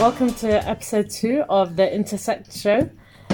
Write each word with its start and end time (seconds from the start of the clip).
welcome 0.00 0.32
to 0.32 0.66
episode 0.66 1.10
two 1.10 1.44
of 1.50 1.76
the 1.76 1.94
Intersect 1.94 2.56
Show. 2.56 2.88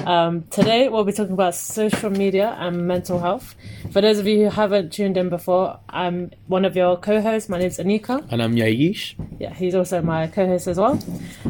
Um, 0.04 0.42
today 0.50 0.88
we'll 0.88 1.04
be 1.04 1.12
talking 1.12 1.34
about 1.34 1.54
social 1.54 2.10
media 2.10 2.56
and 2.58 2.88
mental 2.88 3.20
health. 3.20 3.54
For 3.92 4.00
those 4.00 4.18
of 4.18 4.26
you 4.26 4.38
who 4.46 4.50
haven't 4.50 4.92
tuned 4.92 5.16
in 5.16 5.28
before, 5.28 5.78
I'm 5.88 6.32
one 6.48 6.64
of 6.64 6.74
your 6.74 6.96
co-hosts. 6.96 7.48
My 7.48 7.58
name's 7.60 7.78
Aniqah. 7.78 8.32
And 8.32 8.42
I'm 8.42 8.56
Yaish. 8.56 9.14
Yeah, 9.38 9.54
he's 9.54 9.76
also 9.76 10.02
my 10.02 10.26
co-host 10.26 10.66
as 10.66 10.76
well. 10.76 10.98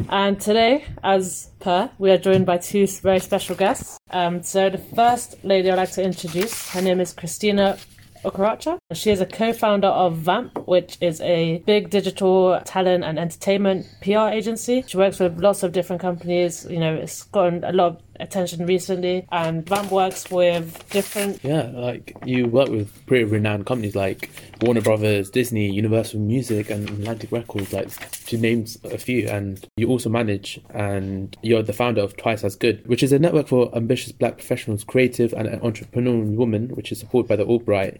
And 0.09 0.39
today, 0.39 0.85
as 1.03 1.49
per, 1.61 1.89
we 1.97 2.11
are 2.11 2.19
joined 2.19 2.45
by 2.45 2.59
two 2.59 2.85
very 2.85 3.19
special 3.19 3.55
guests. 3.55 3.97
Um, 4.11 4.43
so 4.43 4.69
the 4.69 4.77
first 4.77 5.43
lady 5.43 5.71
I'd 5.71 5.77
like 5.77 5.93
to 5.93 6.03
introduce, 6.03 6.69
her 6.69 6.81
name 6.83 6.99
is 6.99 7.11
Christina 7.11 7.79
Okorocha. 8.23 8.77
She 8.93 9.11
is 9.11 9.21
a 9.21 9.25
co-founder 9.25 9.87
of 9.87 10.17
Vamp, 10.17 10.67
which 10.67 10.97
is 11.01 11.21
a 11.21 11.59
big 11.65 11.89
digital 11.89 12.59
talent 12.65 13.03
and 13.03 13.19
entertainment 13.19 13.85
PR 14.01 14.29
agency. 14.29 14.83
She 14.87 14.97
works 14.97 15.19
with 15.19 15.39
lots 15.39 15.63
of 15.63 15.71
different 15.71 16.01
companies. 16.01 16.65
You 16.69 16.79
know, 16.79 16.93
it's 16.95 17.23
gotten 17.23 17.63
a 17.63 17.71
lot 17.71 17.87
of 17.87 18.06
attention 18.19 18.65
recently, 18.65 19.27
and 19.31 19.67
Vamp 19.67 19.91
works 19.91 20.29
with 20.29 20.87
different. 20.89 21.43
Yeah, 21.43 21.63
like 21.73 22.15
you 22.25 22.47
work 22.47 22.69
with 22.69 23.05
pretty 23.05 23.25
renowned 23.25 23.65
companies 23.65 23.95
like 23.95 24.29
Warner 24.61 24.81
Brothers, 24.81 25.29
Disney, 25.29 25.71
Universal 25.71 26.19
Music, 26.19 26.69
and 26.69 26.89
Atlantic 26.89 27.31
Records, 27.31 27.73
like 27.73 27.89
to 28.25 28.37
name 28.37 28.65
a 28.83 28.97
few. 28.97 29.27
And 29.27 29.65
you 29.77 29.87
also 29.87 30.09
manage, 30.09 30.59
and 30.71 31.35
you're 31.41 31.63
the 31.63 31.73
founder 31.73 32.01
of 32.01 32.17
Twice 32.17 32.43
as 32.43 32.55
Good, 32.55 32.85
which 32.87 33.03
is 33.03 33.11
a 33.11 33.19
network 33.19 33.47
for 33.47 33.75
ambitious 33.75 34.11
Black 34.11 34.37
professionals, 34.37 34.83
creative 34.83 35.33
and 35.33 35.47
entrepreneurial 35.61 36.35
women, 36.35 36.69
which 36.69 36.91
is 36.91 36.99
supported 36.99 37.27
by 37.27 37.35
the 37.35 37.45
AllBright 37.45 37.99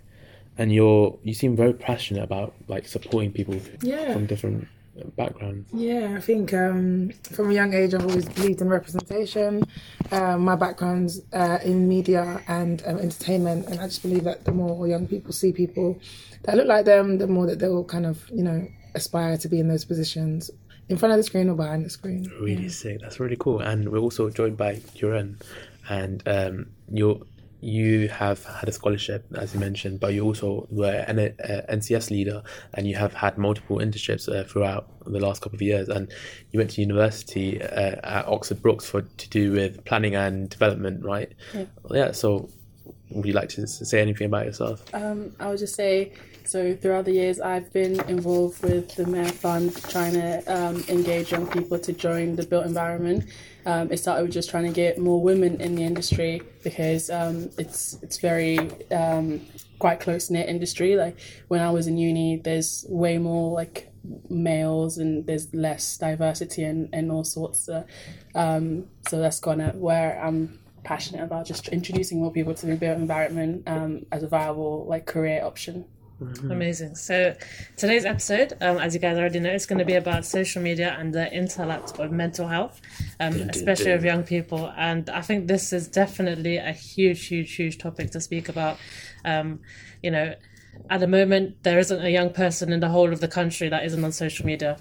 and 0.57 0.73
you're 0.73 1.17
you 1.23 1.33
seem 1.33 1.55
very 1.55 1.73
passionate 1.73 2.23
about 2.23 2.53
like 2.67 2.87
supporting 2.87 3.31
people 3.31 3.55
yeah. 3.81 4.13
from 4.13 4.25
different 4.25 4.67
backgrounds. 5.15 5.69
Yeah, 5.73 6.15
I 6.17 6.21
think 6.21 6.53
um, 6.53 7.11
from 7.31 7.49
a 7.49 7.53
young 7.53 7.73
age 7.73 7.93
I've 7.93 8.05
always 8.05 8.27
believed 8.27 8.61
in 8.61 8.69
representation. 8.69 9.63
Um, 10.11 10.41
my 10.41 10.55
background's 10.55 11.21
uh, 11.33 11.59
in 11.63 11.87
media 11.87 12.41
and 12.47 12.83
um, 12.85 12.97
entertainment, 12.97 13.67
and 13.67 13.79
I 13.79 13.87
just 13.87 14.01
believe 14.01 14.23
that 14.23 14.45
the 14.45 14.51
more 14.51 14.87
young 14.87 15.07
people 15.07 15.31
see 15.33 15.51
people 15.51 15.99
that 16.43 16.55
look 16.55 16.67
like 16.67 16.85
them, 16.85 17.17
the 17.17 17.27
more 17.27 17.45
that 17.47 17.59
they'll 17.59 17.83
kind 17.83 18.05
of 18.05 18.29
you 18.29 18.43
know 18.43 18.67
aspire 18.95 19.37
to 19.37 19.47
be 19.47 19.59
in 19.59 19.67
those 19.67 19.85
positions 19.85 20.49
in 20.89 20.97
front 20.97 21.11
of 21.11 21.17
the 21.17 21.23
screen 21.23 21.49
or 21.49 21.55
behind 21.55 21.85
the 21.85 21.89
screen. 21.89 22.31
Really 22.39 22.63
yeah. 22.63 22.69
sick. 22.69 23.01
That's 23.01 23.19
really 23.19 23.37
cool. 23.37 23.59
And 23.59 23.89
we're 23.89 23.99
also 23.99 24.29
joined 24.29 24.57
by 24.57 24.81
Queren, 24.97 25.37
and 25.89 26.23
um, 26.27 26.67
you're 26.91 27.21
you 27.59 28.07
have 28.09 28.43
had 28.45 28.69
a 28.69 28.71
scholarship, 28.71 29.25
as 29.35 29.53
you 29.53 29.59
mentioned, 29.59 29.99
but 29.99 30.13
you 30.13 30.23
also 30.23 30.67
were 30.69 31.05
an 31.07 31.19
uh, 31.19 31.61
NCS 31.69 32.11
leader 32.11 32.43
and 32.73 32.87
you 32.87 32.95
have 32.95 33.13
had 33.13 33.37
multiple 33.37 33.77
internships 33.77 34.29
uh, 34.29 34.43
throughout 34.43 34.87
the 35.05 35.19
last 35.19 35.41
couple 35.41 35.55
of 35.55 35.61
years. 35.61 35.89
And 35.89 36.11
you 36.51 36.59
went 36.59 36.71
to 36.71 36.81
university 36.81 37.61
uh, 37.61 37.95
at 38.03 38.27
Oxford 38.27 38.61
Brookes 38.61 38.87
for 38.87 39.01
to 39.01 39.29
do 39.29 39.51
with 39.51 39.83
planning 39.85 40.15
and 40.15 40.49
development, 40.49 41.03
right? 41.03 41.33
Yeah. 41.53 41.65
yeah 41.91 42.11
so, 42.11 42.49
would 43.09 43.25
you 43.25 43.33
like 43.33 43.49
to 43.49 43.67
say 43.67 44.01
anything 44.01 44.27
about 44.27 44.45
yourself? 44.45 44.83
Um, 44.93 45.35
I 45.39 45.49
would 45.49 45.59
just 45.59 45.75
say 45.75 46.13
so 46.47 46.73
throughout 46.75 47.05
the 47.05 47.11
years, 47.11 47.41
I've 47.41 47.71
been 47.73 47.99
involved 48.09 48.63
with 48.63 48.95
the 48.95 49.05
Mayor 49.05 49.27
Fund, 49.27 49.75
trying 49.89 50.13
to 50.13 50.43
um, 50.47 50.83
engage 50.87 51.31
young 51.31 51.45
people 51.47 51.77
to 51.77 51.91
join 51.91 52.37
the 52.37 52.45
built 52.45 52.65
environment. 52.65 53.25
Um, 53.65 53.91
it 53.91 53.97
started 53.97 54.23
with 54.23 54.31
just 54.31 54.49
trying 54.49 54.63
to 54.63 54.71
get 54.71 54.97
more 54.97 55.21
women 55.21 55.59
in 55.59 55.75
the 55.75 55.83
industry 55.83 56.41
because 56.63 57.09
um, 57.09 57.49
it's 57.57 57.99
it's 58.01 58.17
very 58.17 58.59
um, 58.91 59.41
quite 59.79 59.99
close 59.99 60.29
knit 60.29 60.47
industry. 60.47 60.95
Like 60.95 61.19
when 61.49 61.59
I 61.59 61.69
was 61.69 61.87
in 61.87 61.97
uni, 61.97 62.37
there's 62.37 62.85
way 62.87 63.17
more 63.17 63.51
like 63.53 63.91
males 64.29 64.97
and 64.97 65.25
there's 65.25 65.53
less 65.53 65.97
diversity 65.97 66.63
and, 66.63 66.87
and 66.93 67.11
all 67.11 67.25
sorts. 67.25 67.67
Of, 67.67 67.85
um, 68.35 68.85
so 69.09 69.19
that's 69.19 69.39
kind 69.39 69.61
of 69.61 69.75
where 69.75 70.17
I'm 70.23 70.59
passionate 70.87 71.23
about 71.23 71.45
just 71.45 71.67
introducing 71.67 72.19
more 72.19 72.31
people 72.31 72.53
to 72.53 72.65
the 72.65 72.75
built 72.75 72.97
environment 72.97 73.63
um, 73.67 74.05
as 74.11 74.23
a 74.23 74.27
viable 74.27 74.85
like 74.87 75.05
career 75.05 75.43
option. 75.43 75.85
Mm-hmm. 76.21 76.51
Amazing. 76.51 76.95
So 76.95 77.35
today's 77.75 78.05
episode, 78.05 78.53
um, 78.61 78.77
as 78.77 78.95
you 78.95 78.99
guys 78.99 79.17
already 79.17 79.39
know, 79.39 79.51
is 79.51 79.67
going 79.67 79.77
to 79.77 79.85
be 79.85 79.93
about 79.93 80.25
social 80.25 80.63
media 80.63 80.95
and 80.97 81.13
the 81.13 81.31
intellect 81.31 81.99
of 81.99 82.11
mental 82.11 82.47
health, 82.47 82.81
um, 83.19 83.33
especially 83.49 83.91
of 83.91 84.03
young 84.03 84.23
people. 84.23 84.73
And 84.75 85.09
I 85.11 85.21
think 85.21 85.47
this 85.47 85.73
is 85.73 85.87
definitely 85.87 86.57
a 86.57 86.71
huge, 86.71 87.27
huge, 87.27 87.53
huge 87.53 87.77
topic 87.77 88.09
to 88.11 88.21
speak 88.21 88.49
about. 88.49 88.79
Um, 89.25 89.59
you 90.01 90.09
know, 90.09 90.33
at 90.89 90.99
the 90.99 91.07
moment 91.07 91.63
there 91.63 91.79
isn't 91.79 92.03
a 92.03 92.09
young 92.09 92.31
person 92.31 92.71
in 92.71 92.79
the 92.79 92.89
whole 92.89 93.11
of 93.11 93.19
the 93.19 93.27
country 93.27 93.69
that 93.69 93.85
isn't 93.85 94.03
on 94.03 94.11
social 94.11 94.45
media. 94.45 94.77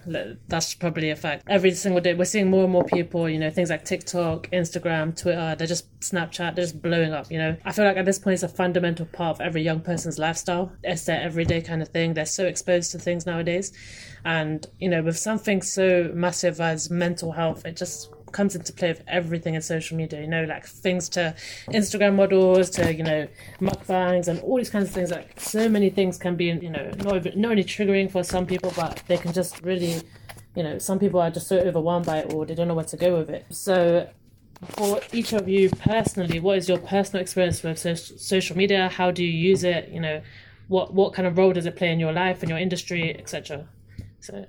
That's 0.49 0.75
probably 0.75 1.11
a 1.11 1.17
fact. 1.17 1.45
Every 1.49 1.73
single 1.73 2.01
day 2.01 2.15
we're 2.15 2.25
seeing 2.25 2.51
more 2.51 2.65
and 2.65 2.73
more 2.73 2.85
people 2.85 3.29
you 3.29 3.39
know 3.39 3.51
things 3.51 3.71
like 3.71 3.85
tiktok 3.85 4.49
instagram 4.51 5.17
twitter 5.17 5.55
they're 5.57 5.67
just 5.67 5.87
snapchat 6.01 6.55
they're 6.55 6.65
just 6.65 6.81
blowing 6.83 7.13
up 7.13 7.31
you 7.31 7.39
know? 7.39 7.57
I 7.65 7.73
feel 7.73 7.85
like 7.85 7.97
at 7.97 8.05
this 8.05 8.19
point 8.19 8.35
it's 8.35 8.43
a 8.43 8.49
fundamental 8.49 9.07
part 9.07 9.37
of 9.37 9.41
every 9.41 9.63
young 9.63 9.81
person's 9.81 10.19
lifestyle. 10.19 10.73
It's 10.83 11.05
their 11.05 11.21
everyday 11.21 11.61
kind 11.61 11.83
of 11.83 11.89
thing. 11.89 12.15
They're 12.15 12.27
so 12.27 12.47
exposed 12.47 12.93
to 12.93 12.99
things 12.99 13.27
nowadays. 13.27 13.73
And 14.25 14.67
you 14.79 14.89
know 14.89 15.03
with 15.03 15.19
something 15.19 15.63
so 15.63 16.11
massive 16.15 16.61
as 16.61 16.91
mental 16.91 17.33
health 17.33 17.65
it 17.65 17.77
just 17.77 18.11
comes 18.33 18.55
into 18.55 18.73
play 18.73 18.89
with 18.89 19.03
everything 19.07 19.55
in 19.55 19.63
social 19.63 19.97
media. 19.97 20.21
You 20.21 20.27
know, 20.27 20.45
like 20.45 20.67
things 20.67 21.09
to 21.11 21.35
Instagram 21.69 22.17
models 22.17 22.71
to 22.71 22.95
you 22.95 23.03
know 23.03 23.29
mukbangs 23.61 24.29
and 24.29 24.41
all 24.41 24.57
these 24.57 24.71
kinds 24.71 24.89
of 24.89 24.95
things. 24.95 25.11
Like 25.11 25.39
so 25.41 25.69
many 25.69 25.91
things 25.91 26.19
can 26.19 26.37
be 26.37 26.47
you 26.47 26.71
know 26.71 26.91
not 26.99 27.17
even, 27.17 27.41
not 27.41 27.51
only 27.53 27.65
triggering 27.65 28.11
for 28.11 28.23
some 28.23 28.47
people, 28.47 28.73
but 28.77 29.03
they 29.07 29.17
can 29.17 29.33
just 29.33 29.63
really 29.63 30.03
you 30.55 30.63
know 30.63 30.79
some 30.79 30.99
people 30.99 31.21
are 31.21 31.31
just 31.31 31.49
so 31.49 31.59
overwhelmed 31.59 32.07
by 32.07 32.19
it 32.19 32.33
or 32.33 32.47
they 32.47 32.55
don't 32.55 32.69
know 32.69 32.75
where 32.75 32.85
to 32.85 32.97
go 32.97 33.19
with 33.19 33.31
it. 33.31 33.47
So 33.51 34.09
for 34.63 35.01
each 35.13 35.33
of 35.33 35.49
you 35.49 35.71
personally, 35.71 36.41
what 36.41 36.59
is 36.59 36.69
your 36.69 36.79
personal 36.79 37.21
experience 37.21 37.63
with 37.63 37.79
so- 37.79 37.95
social 37.95 38.57
media? 38.57 38.89
How 38.89 39.11
do 39.11 39.23
you 39.23 39.31
use 39.31 39.65
it? 39.65 39.89
You 39.91 40.01
know, 40.01 40.23
what 40.69 40.95
what 40.95 41.13
kind 41.15 41.27
of 41.29 41.37
role 41.39 41.53
does 41.53 41.67
it 41.67 41.77
play 41.77 41.93
in 41.93 42.01
your 42.01 42.13
life 42.13 42.43
and 42.43 42.49
your 42.51 42.59
industry, 42.59 43.17
etc. 43.19 43.69
So, 44.21 44.47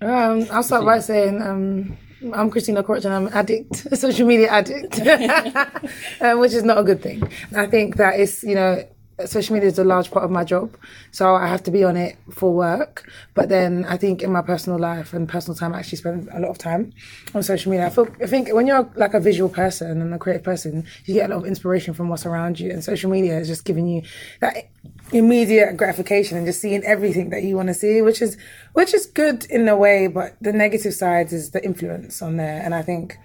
um, 0.00 0.46
I'll 0.50 0.62
start 0.62 0.84
by 0.84 1.00
saying 1.00 1.42
um, 1.42 1.96
I'm 2.32 2.50
Christina 2.50 2.82
Okorocha 2.82 3.06
and 3.06 3.14
I'm 3.14 3.26
an 3.26 3.32
addict, 3.32 3.86
a 3.90 3.96
social 4.04 4.26
media 4.26 4.48
addict, 4.48 4.98
um, 6.20 6.38
which 6.38 6.52
is 6.52 6.62
not 6.62 6.78
a 6.78 6.82
good 6.82 7.02
thing. 7.02 7.22
I 7.54 7.66
think 7.66 7.96
that 7.96 8.18
is, 8.18 8.42
you 8.42 8.54
know, 8.54 8.82
social 9.26 9.54
media 9.54 9.68
is 9.68 9.78
a 9.78 9.84
large 9.84 10.10
part 10.10 10.24
of 10.24 10.30
my 10.30 10.44
job. 10.44 10.76
So 11.12 11.34
I 11.34 11.46
have 11.46 11.62
to 11.64 11.70
be 11.70 11.84
on 11.84 11.96
it 11.96 12.16
for 12.30 12.52
work. 12.52 13.08
But 13.34 13.48
then 13.48 13.84
I 13.88 13.96
think 13.96 14.22
in 14.22 14.32
my 14.32 14.42
personal 14.42 14.78
life 14.78 15.12
and 15.12 15.28
personal 15.28 15.56
time, 15.56 15.74
I 15.74 15.78
actually 15.78 15.98
spend 15.98 16.28
a 16.32 16.40
lot 16.40 16.50
of 16.50 16.58
time 16.58 16.92
on 17.34 17.42
social 17.42 17.70
media. 17.70 17.86
I, 17.86 17.90
feel, 17.90 18.08
I 18.20 18.26
think 18.26 18.52
when 18.52 18.66
you're 18.66 18.90
like 18.96 19.14
a 19.14 19.20
visual 19.20 19.48
person 19.48 20.00
and 20.00 20.12
a 20.12 20.18
creative 20.18 20.42
person, 20.42 20.86
you 21.04 21.14
get 21.14 21.30
a 21.30 21.34
lot 21.34 21.42
of 21.42 21.46
inspiration 21.46 21.94
from 21.94 22.08
what's 22.08 22.26
around 22.26 22.58
you. 22.58 22.70
And 22.70 22.82
social 22.82 23.10
media 23.10 23.38
is 23.38 23.48
just 23.48 23.64
giving 23.64 23.86
you 23.86 24.02
that 24.40 24.70
immediate 25.12 25.76
gratification 25.76 26.36
and 26.36 26.46
just 26.46 26.60
seeing 26.60 26.82
everything 26.84 27.30
that 27.30 27.44
you 27.44 27.56
want 27.56 27.68
to 27.68 27.74
see, 27.74 28.02
which 28.02 28.20
is, 28.20 28.36
which 28.72 28.92
is 28.94 29.06
good 29.06 29.44
in 29.46 29.68
a 29.68 29.76
way. 29.76 30.08
But 30.08 30.36
the 30.40 30.52
negative 30.52 30.94
side 30.94 31.32
is 31.32 31.52
the 31.52 31.64
influence 31.64 32.20
on 32.20 32.36
there. 32.36 32.60
And 32.62 32.74
I 32.74 32.82
think 32.82 33.16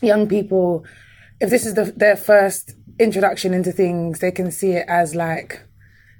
young 0.00 0.28
people, 0.28 0.84
if 1.40 1.50
this 1.50 1.66
is 1.66 1.74
the, 1.74 1.92
their 1.96 2.16
first 2.16 2.74
introduction 2.98 3.54
into 3.54 3.72
things, 3.72 4.20
they 4.20 4.32
can 4.32 4.50
see 4.50 4.72
it 4.72 4.86
as 4.88 5.14
like 5.14 5.62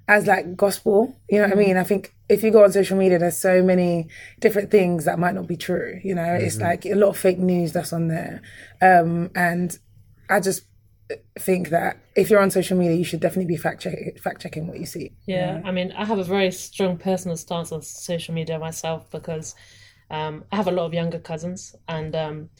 as 0.07 0.27
like 0.27 0.57
gospel. 0.57 1.15
You 1.29 1.39
know 1.39 1.45
what 1.45 1.51
mm-hmm. 1.51 1.61
I 1.61 1.65
mean? 1.65 1.77
I 1.77 1.85
think 1.85 2.15
if 2.29 2.43
you 2.43 2.51
go 2.51 2.65
on 2.65 2.73
social 2.73 2.97
media, 2.97 3.19
there's 3.19 3.37
so 3.37 3.63
many 3.63 4.09
different 4.41 4.71
things 4.71 5.05
that 5.05 5.19
might 5.19 5.35
not 5.35 5.47
be 5.47 5.57
true. 5.57 6.01
You 6.03 6.15
know, 6.15 6.23
mm-hmm. 6.23 6.45
it's 6.45 6.59
like 6.59 6.87
a 6.87 6.95
lot 6.95 7.09
of 7.09 7.19
fake 7.19 7.39
news 7.39 7.73
that's 7.73 7.93
on 7.93 8.09
there. 8.09 8.43
Um, 8.81 9.31
and 9.35 9.79
I 10.31 10.41
just 10.41 10.63
think 11.39 11.71
that 11.71 11.99
if 12.17 12.31
you're 12.31 12.41
on 12.41 12.51
social 12.51 12.77
media, 12.77 12.97
you 12.97 13.05
should 13.05 13.21
definitely 13.21 13.55
be 13.55 13.57
fact 13.57 13.83
check 13.83 13.95
fact 14.23 14.43
checking 14.43 14.67
what 14.67 14.79
you 14.79 14.87
see. 14.87 15.13
Yeah, 15.27 15.61
I 15.65 15.71
mean, 15.71 15.93
I 15.93 16.05
have 16.05 16.19
a 16.19 16.25
very 16.25 16.51
strong 16.51 16.97
personal 16.97 17.37
stance 17.37 17.73
on 17.73 17.83
social 17.83 18.35
media 18.35 18.59
myself 18.59 19.11
because 19.11 19.55
um, 20.11 20.45
I 20.53 20.57
have 20.57 20.69
a 20.69 20.73
lot 20.73 20.87
of 20.87 20.95
younger 20.95 21.19
cousins, 21.19 21.75
and 21.87 22.15
um, 22.15 22.51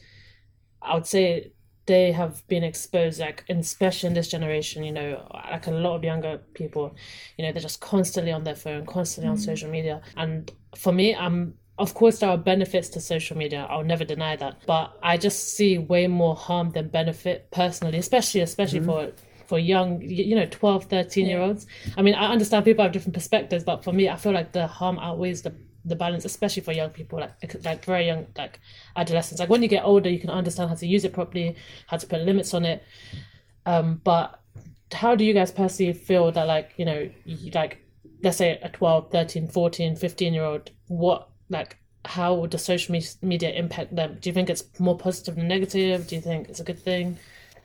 I 0.81 0.95
would 0.95 1.07
say 1.07 1.53
they 1.89 2.13
have 2.13 2.47
been 2.49 2.63
exposed 2.63 3.19
like 3.19 3.43
especially 3.49 4.07
in 4.07 4.15
this 4.15 4.29
generation 4.29 4.85
you 4.85 4.93
know 4.93 5.27
like 5.33 5.67
a 5.67 5.71
lot 5.71 5.97
of 5.97 6.05
younger 6.05 6.39
people 6.53 6.95
you 7.37 7.45
know 7.45 7.51
they're 7.51 7.63
just 7.63 7.81
constantly 7.81 8.31
on 8.31 8.45
their 8.45 8.55
phone 8.55 8.85
constantly 8.85 9.29
mm. 9.29 9.33
on 9.33 9.39
social 9.39 9.71
media 9.71 10.01
and 10.17 10.53
for 10.77 10.93
me 10.93 11.17
i'm 11.17 11.55
of 11.79 11.95
course 11.95 12.19
there 12.19 12.29
are 12.29 12.37
benefits 12.37 12.91
to 12.91 13.01
social 13.01 13.39
media 13.39 13.67
i'll 13.71 13.83
never 13.83 14.05
deny 14.05 14.37
that 14.37 14.59
but 14.67 14.93
i 15.03 15.17
just 15.17 15.57
see 15.57 15.79
way 15.79 16.07
more 16.07 16.37
harm 16.37 16.71
than 16.73 16.89
benefit 16.89 17.51
personally 17.53 17.99
especially 17.99 18.43
especially 18.43 18.81
mm-hmm. 18.81 18.91
for 18.91 19.47
for 19.47 19.59
young 19.59 20.03
you 20.03 20.37
know 20.37 20.45
12 20.45 20.85
13 20.85 21.25
yeah. 21.25 21.33
year 21.33 21.41
olds 21.41 21.67
i 21.97 22.03
mean 22.03 22.15
i 22.15 22.31
understand 22.31 22.67
people 22.67 22.85
have 22.85 22.93
different 22.93 23.15
perspectives 23.15 23.65
but 23.65 23.83
for 23.83 23.95
me 23.95 24.11
i 24.11 24.17
feel 24.17 24.33
like 24.33 24.53
the 24.53 24.67
harm 24.67 24.99
outweighs 24.99 25.41
the 25.41 25.55
the 25.89 25.97
balance, 25.97 26.25
especially 26.25 26.63
for 26.63 26.73
young 26.73 26.91
people, 26.91 27.19
like 27.19 27.65
like 27.65 27.85
very 27.85 28.07
young, 28.07 28.27
like 28.37 28.61
adolescents. 28.97 29.41
Like 29.41 29.49
when 29.49 29.63
you 29.63 29.69
get 29.69 29.85
older, 29.85 30.09
you 30.09 30.21
can 30.21 30.31
understand 30.31 30.69
how 30.69 30.77
to 30.77 30.87
use 30.87 31.05
it 31.05 31.13
properly, 31.13 31.57
how 31.87 31.97
to 31.97 32.07
put 32.07 32.21
limits 32.21 32.55
on 32.55 32.65
it. 32.65 32.83
Um, 33.67 34.01
but 34.05 34.41
how 34.93 35.15
do 35.15 35.25
you 35.25 35.35
guys 35.35 35.53
personally 35.53 35.93
feel 35.93 36.33
that, 36.33 36.47
like 36.47 36.73
you 36.77 36.85
know, 36.85 37.11
like 37.55 37.79
let's 38.23 38.37
say 38.37 38.59
a 38.63 38.69
12, 38.69 39.11
13, 39.11 39.49
14, 39.49 39.97
15 39.97 40.35
year 40.35 40.45
old, 40.45 40.71
what 40.87 41.29
like 41.51 41.77
how 42.05 42.35
would 42.35 42.51
the 42.51 42.59
social 42.59 42.99
media 43.23 43.51
impact 43.53 43.95
them? 43.95 44.19
Do 44.21 44.29
you 44.31 44.35
think 44.35 44.49
it's 44.49 44.65
more 44.79 44.97
positive 44.97 45.37
than 45.37 45.49
negative? 45.49 46.07
Do 46.07 46.17
you 46.17 46.23
think 46.23 46.49
it's 46.49 46.61
a 46.61 46.65
good 46.65 46.79
thing? 46.79 47.19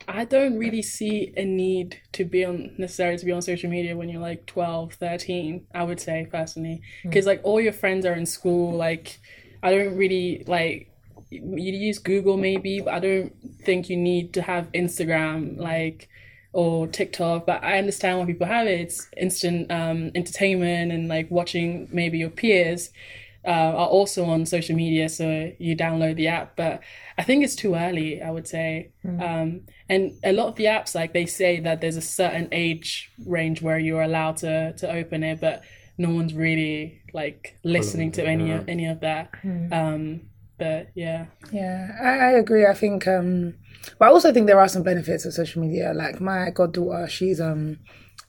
I 0.06 0.24
don't 0.24 0.58
really 0.58 0.82
see 0.82 1.32
a 1.36 1.44
need 1.44 2.00
to 2.12 2.24
be 2.24 2.44
on 2.44 2.74
necessarily 2.78 3.18
to 3.18 3.24
be 3.24 3.32
on 3.32 3.42
social 3.42 3.70
media 3.70 3.96
when 3.96 4.08
you're 4.08 4.20
like 4.20 4.46
12, 4.46 4.94
13, 4.94 5.66
I 5.74 5.82
would 5.82 6.00
say 6.00 6.26
personally. 6.30 6.82
Because 7.02 7.26
like 7.26 7.40
all 7.42 7.60
your 7.60 7.72
friends 7.72 8.04
are 8.04 8.14
in 8.14 8.26
school, 8.26 8.76
like 8.76 9.18
I 9.62 9.70
don't 9.70 9.96
really 9.96 10.44
like 10.46 10.90
you 11.30 11.72
use 11.72 11.98
Google 11.98 12.36
maybe, 12.36 12.80
but 12.80 12.94
I 12.94 13.00
don't 13.00 13.32
think 13.64 13.88
you 13.88 13.96
need 13.96 14.34
to 14.34 14.42
have 14.42 14.70
Instagram 14.72 15.58
like 15.58 16.08
or 16.52 16.86
TikTok. 16.86 17.46
But 17.46 17.64
I 17.64 17.78
understand 17.78 18.18
why 18.18 18.26
people 18.26 18.46
have 18.46 18.66
it. 18.66 18.80
It's 18.80 19.08
instant 19.16 19.70
um, 19.70 20.10
entertainment 20.14 20.92
and 20.92 21.08
like 21.08 21.30
watching 21.30 21.88
maybe 21.90 22.18
your 22.18 22.30
peers 22.30 22.90
uh, 23.46 23.50
are 23.50 23.86
also 23.88 24.24
on 24.24 24.46
social 24.46 24.74
media, 24.76 25.08
so 25.08 25.52
you 25.58 25.76
download 25.76 26.16
the 26.16 26.28
app. 26.28 26.56
But 26.56 26.80
I 27.18 27.22
think 27.22 27.44
it's 27.44 27.54
too 27.54 27.74
early. 27.74 28.22
I 28.22 28.30
would 28.30 28.48
say, 28.48 28.92
um, 29.22 29.60
and 29.88 30.12
a 30.24 30.32
lot 30.32 30.48
of 30.48 30.54
the 30.56 30.64
apps 30.64 30.94
like 30.94 31.12
they 31.12 31.26
say 31.26 31.60
that 31.60 31.80
there's 31.80 31.96
a 31.96 32.00
certain 32.02 32.48
age 32.52 33.10
range 33.26 33.60
where 33.62 33.78
you're 33.78 34.02
allowed 34.02 34.38
to 34.38 34.72
to 34.74 34.90
open 34.90 35.22
it, 35.22 35.40
but 35.40 35.62
no 35.98 36.10
one's 36.10 36.34
really 36.34 37.02
like 37.12 37.58
listening 37.64 38.10
to 38.12 38.22
any 38.26 38.50
of 38.60 38.68
any 38.68 38.86
of 38.86 39.00
that. 39.00 39.30
Um, 39.72 40.22
but 40.58 40.88
yeah, 40.94 41.26
Yeah, 41.52 41.90
I, 42.00 42.08
I 42.08 42.30
agree. 42.38 42.64
I 42.66 42.74
think, 42.74 43.06
um, 43.08 43.54
but 43.98 44.06
I 44.06 44.08
also 44.10 44.32
think 44.32 44.46
there 44.46 44.60
are 44.60 44.68
some 44.68 44.82
benefits 44.84 45.24
of 45.26 45.32
social 45.34 45.60
media. 45.62 45.92
Like 45.94 46.20
my 46.20 46.50
goddaughter, 46.50 47.06
she's 47.08 47.40
um 47.40 47.78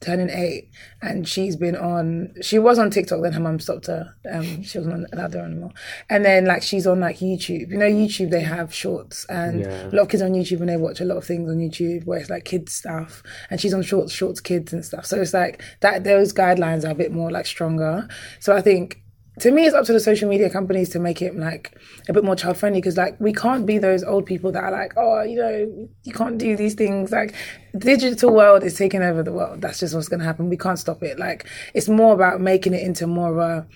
turning 0.05 0.29
eight, 0.29 0.69
and 1.01 1.27
she's 1.27 1.55
been 1.55 1.75
on. 1.75 2.33
She 2.41 2.59
was 2.59 2.77
on 2.79 2.89
TikTok, 2.91 3.21
then 3.21 3.33
her 3.33 3.39
mum 3.39 3.59
stopped 3.59 3.87
her. 3.87 4.13
Um, 4.31 4.63
she 4.63 4.77
wasn't 4.77 5.07
allowed 5.13 5.31
there 5.31 5.45
anymore. 5.45 5.71
And 6.09 6.23
then 6.23 6.45
like 6.45 6.63
she's 6.63 6.85
on 6.87 6.99
like 6.99 7.17
YouTube. 7.17 7.69
You 7.71 7.77
know, 7.77 7.85
YouTube 7.89 8.29
they 8.29 8.41
have 8.41 8.73
shorts, 8.73 9.25
and 9.29 9.61
Yeah. 9.61 9.87
a 9.87 9.91
lot 9.95 10.03
of 10.03 10.09
kids 10.09 10.23
on 10.23 10.31
YouTube 10.33 10.59
and 10.59 10.69
they 10.69 10.77
watch 10.77 11.01
a 11.01 11.05
lot 11.05 11.17
of 11.17 11.25
things 11.25 11.49
on 11.49 11.57
YouTube 11.57 12.05
where 12.05 12.19
it's 12.19 12.29
like 12.29 12.45
kids 12.45 12.73
stuff, 12.73 13.23
and 13.49 13.59
she's 13.59 13.73
on 13.73 13.81
shorts, 13.81 14.11
shorts, 14.13 14.39
kids 14.39 14.73
and 14.73 14.85
stuff. 14.85 15.05
So 15.05 15.19
it's 15.21 15.33
like 15.33 15.61
that. 15.81 16.03
Those 16.03 16.33
guidelines 16.33 16.85
are 16.85 16.91
a 16.91 16.95
bit 16.95 17.11
more 17.11 17.31
like 17.31 17.45
stronger. 17.45 18.07
So 18.39 18.55
I 18.55 18.61
think 18.61 19.01
to 19.39 19.51
me, 19.51 19.65
it's 19.65 19.75
up 19.75 19.85
to 19.85 19.93
the 19.93 19.99
social 19.99 20.29
media 20.29 20.49
companies 20.49 20.89
to 20.89 20.99
make 20.99 21.21
it 21.21 21.35
like 21.35 21.77
a 22.07 22.13
bit 22.13 22.23
more 22.23 22.35
child 22.35 22.57
friendly 22.57 22.79
because 22.79 22.97
like 22.97 23.19
we 23.19 23.33
can't 23.33 23.65
be 23.65 23.77
those 23.77 24.03
old 24.03 24.25
people 24.25 24.51
that 24.53 24.63
are 24.63 24.71
like, 24.71 24.93
oh, 24.97 25.21
you 25.23 25.35
know, 25.35 25.89
you 26.03 26.13
can't 26.13 26.37
do 26.37 26.55
these 26.55 26.73
things. 26.73 27.11
Like, 27.11 27.33
digital 27.77 28.33
world 28.33 28.63
is 28.63 28.77
taking 28.77 29.01
over 29.01 29.23
the 29.23 29.33
world. 29.33 29.61
That's 29.61 29.79
just 29.79 29.93
what's 29.93 30.07
going 30.07 30.21
to 30.21 30.25
happen. 30.25 30.49
We 30.49 30.57
can't 30.57 30.79
stop 30.79 31.03
it. 31.03 31.19
Like, 31.19 31.47
it's 31.73 31.89
more 31.89 32.13
about 32.13 32.39
making 32.39 32.73
it 32.73 32.81
into 32.81 33.07
more 33.07 33.31
of 33.31 33.37
a 33.37 33.67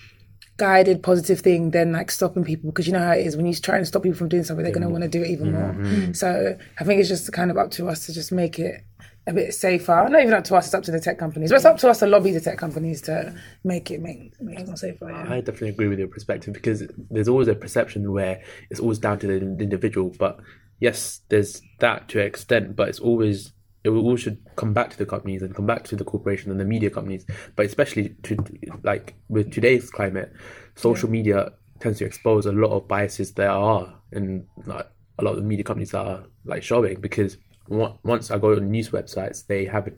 guided 0.56 1.02
positive 1.02 1.40
thing 1.40 1.70
than 1.70 1.92
like 1.92 2.10
stopping 2.10 2.44
people 2.44 2.70
because 2.70 2.86
you 2.86 2.92
know 2.92 2.98
how 2.98 3.12
it 3.12 3.26
is 3.26 3.34
when 3.34 3.46
you 3.46 3.54
try 3.54 3.78
and 3.78 3.86
stop 3.86 4.02
people 4.02 4.18
from 4.18 4.28
doing 4.28 4.44
something 4.44 4.62
they're 4.62 4.74
going 4.74 4.86
to 4.86 4.90
want 4.90 5.02
to 5.02 5.08
do 5.08 5.22
it 5.22 5.30
even 5.30 5.52
more 5.52 5.72
mm-hmm. 5.72 6.12
so 6.12 6.54
i 6.78 6.84
think 6.84 7.00
it's 7.00 7.08
just 7.08 7.32
kind 7.32 7.50
of 7.50 7.56
up 7.56 7.70
to 7.70 7.88
us 7.88 8.04
to 8.04 8.12
just 8.12 8.30
make 8.30 8.58
it 8.58 8.84
a 9.30 9.34
bit 9.34 9.54
safer 9.54 10.08
not 10.10 10.20
even 10.20 10.34
up 10.34 10.44
to 10.44 10.54
us 10.54 10.66
it's 10.66 10.74
up 10.74 10.82
to 10.82 10.90
the 10.90 11.00
tech 11.00 11.18
companies 11.18 11.50
but 11.50 11.56
it's 11.56 11.64
up 11.64 11.78
to 11.78 11.88
us 11.88 12.00
to 12.00 12.06
lobby 12.06 12.32
the 12.32 12.40
tech 12.40 12.58
companies 12.58 13.00
to 13.00 13.34
make 13.64 13.90
it 13.90 14.00
make, 14.00 14.40
make 14.40 14.60
it 14.60 14.66
more 14.66 14.76
safer 14.76 15.10
yeah. 15.10 15.32
I 15.32 15.40
definitely 15.40 15.70
agree 15.70 15.88
with 15.88 15.98
your 15.98 16.08
perspective 16.08 16.54
because 16.54 16.82
there's 17.10 17.28
always 17.28 17.48
a 17.48 17.54
perception 17.54 18.12
where 18.12 18.42
it's 18.70 18.80
always 18.80 18.98
down 18.98 19.18
to 19.20 19.26
the 19.26 19.36
individual. 19.36 20.12
But 20.18 20.40
yes, 20.78 21.20
there's 21.28 21.62
that 21.78 22.08
to 22.08 22.20
an 22.20 22.26
extent, 22.26 22.76
but 22.76 22.88
it's 22.88 23.00
always 23.00 23.52
it 23.82 23.88
all 23.88 24.16
should 24.16 24.38
come 24.56 24.74
back 24.74 24.90
to 24.90 24.98
the 24.98 25.06
companies 25.06 25.40
and 25.40 25.54
come 25.54 25.66
back 25.66 25.84
to 25.84 25.96
the 25.96 26.04
corporation 26.04 26.50
and 26.50 26.60
the 26.60 26.64
media 26.64 26.90
companies. 26.90 27.24
But 27.56 27.66
especially 27.66 28.10
to 28.24 28.36
like 28.82 29.14
with 29.28 29.52
today's 29.52 29.90
climate, 29.90 30.32
social 30.74 31.08
media 31.08 31.52
tends 31.80 31.98
to 31.98 32.04
expose 32.04 32.44
a 32.46 32.52
lot 32.52 32.72
of 32.72 32.86
biases 32.86 33.32
there 33.32 33.50
are 33.50 33.94
in 34.12 34.46
like 34.66 34.86
a 35.18 35.24
lot 35.24 35.32
of 35.32 35.36
the 35.36 35.42
media 35.42 35.64
companies 35.64 35.94
are 35.94 36.24
like 36.44 36.62
showing 36.62 37.00
because 37.00 37.38
once 37.70 38.30
I 38.30 38.38
go 38.38 38.52
on 38.52 38.70
news 38.70 38.90
websites, 38.90 39.46
they 39.46 39.64
have 39.64 39.86
a 39.86 39.92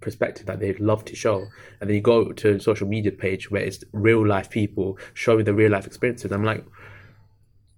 perspective 0.00 0.46
that 0.46 0.60
they'd 0.60 0.80
love 0.80 1.04
to 1.06 1.16
show, 1.16 1.46
and 1.80 1.88
then 1.88 1.94
you 1.94 2.02
go 2.02 2.32
to 2.32 2.56
a 2.56 2.60
social 2.60 2.86
media 2.86 3.12
page 3.12 3.50
where 3.50 3.62
it's 3.62 3.82
real 3.92 4.26
life 4.26 4.50
people 4.50 4.98
showing 5.14 5.44
the 5.44 5.54
real 5.54 5.70
life 5.70 5.86
experiences. 5.86 6.32
I'm 6.32 6.44
like, 6.44 6.64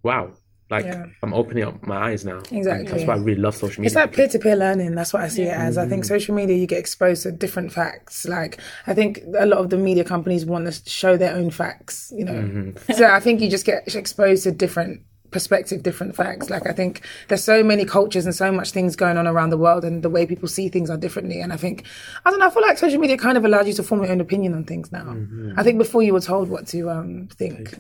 wow, 0.02 0.32
like 0.70 0.84
Yeah. 0.84 1.06
I'm 1.22 1.32
opening 1.32 1.64
up 1.64 1.86
my 1.86 2.10
eyes 2.10 2.24
now. 2.24 2.38
Exactly. 2.50 2.90
that's 2.90 3.04
why 3.04 3.14
I 3.14 3.18
really 3.18 3.40
love 3.40 3.54
social 3.54 3.82
media. 3.82 3.86
It's 3.86 3.94
like 3.94 4.12
peer 4.12 4.28
to 4.28 4.38
peer 4.38 4.56
learning. 4.56 4.94
That's 4.94 5.12
what 5.12 5.22
I 5.22 5.28
see 5.28 5.42
it 5.42 5.52
as. 5.52 5.78
I 5.78 5.86
think 5.86 6.02
mm-hmm. 6.02 6.14
social 6.14 6.34
media, 6.34 6.56
you 6.56 6.66
get 6.66 6.78
exposed 6.78 7.22
to 7.22 7.32
different 7.32 7.72
facts. 7.72 8.26
Like, 8.26 8.60
I 8.86 8.94
think 8.94 9.20
a 9.38 9.46
lot 9.46 9.58
of 9.58 9.70
the 9.70 9.76
media 9.76 10.02
companies 10.02 10.44
want 10.44 10.66
to 10.66 10.90
show 10.90 11.16
their 11.16 11.36
own 11.36 11.50
facts, 11.50 12.12
you 12.16 12.24
know. 12.24 12.32
Mm-hmm. 12.32 12.92
so 12.94 13.06
I 13.06 13.20
think 13.20 13.40
you 13.40 13.48
just 13.48 13.64
get 13.66 13.94
exposed 13.94 14.42
to 14.44 14.50
different 14.50 15.02
perspective, 15.36 15.82
different 15.82 16.16
facts. 16.16 16.48
Like, 16.48 16.66
I 16.66 16.72
think 16.72 17.02
there's 17.28 17.44
so 17.44 17.62
many 17.62 17.84
cultures 17.84 18.24
and 18.24 18.34
so 18.34 18.50
much 18.50 18.70
things 18.70 18.96
going 18.96 19.18
on 19.18 19.26
around 19.26 19.50
the 19.50 19.58
world, 19.58 19.84
and 19.84 20.02
the 20.02 20.08
way 20.08 20.24
people 20.26 20.48
see 20.48 20.70
things 20.70 20.88
are 20.88 20.96
differently. 20.96 21.42
And 21.42 21.52
I 21.52 21.58
think, 21.58 21.84
I 22.24 22.30
don't 22.30 22.40
know, 22.40 22.46
I 22.46 22.50
feel 22.50 22.62
like 22.62 22.78
social 22.78 22.98
media 22.98 23.18
kind 23.18 23.36
of 23.36 23.44
allows 23.44 23.66
you 23.66 23.74
to 23.74 23.82
form 23.82 24.02
your 24.02 24.12
own 24.12 24.22
opinion 24.22 24.54
on 24.54 24.64
things 24.64 24.90
now. 24.90 25.14
I 25.58 25.62
think 25.62 25.76
before 25.78 26.02
you 26.02 26.14
were 26.14 26.20
told 26.20 26.48
what 26.48 26.66
to 26.68 26.90
um, 26.90 27.28
think, 27.32 27.78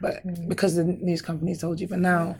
but 0.00 0.22
because 0.48 0.76
the 0.76 0.84
news 0.84 1.20
companies 1.20 1.60
told 1.60 1.78
you, 1.80 1.88
but 1.88 1.98
now 1.98 2.36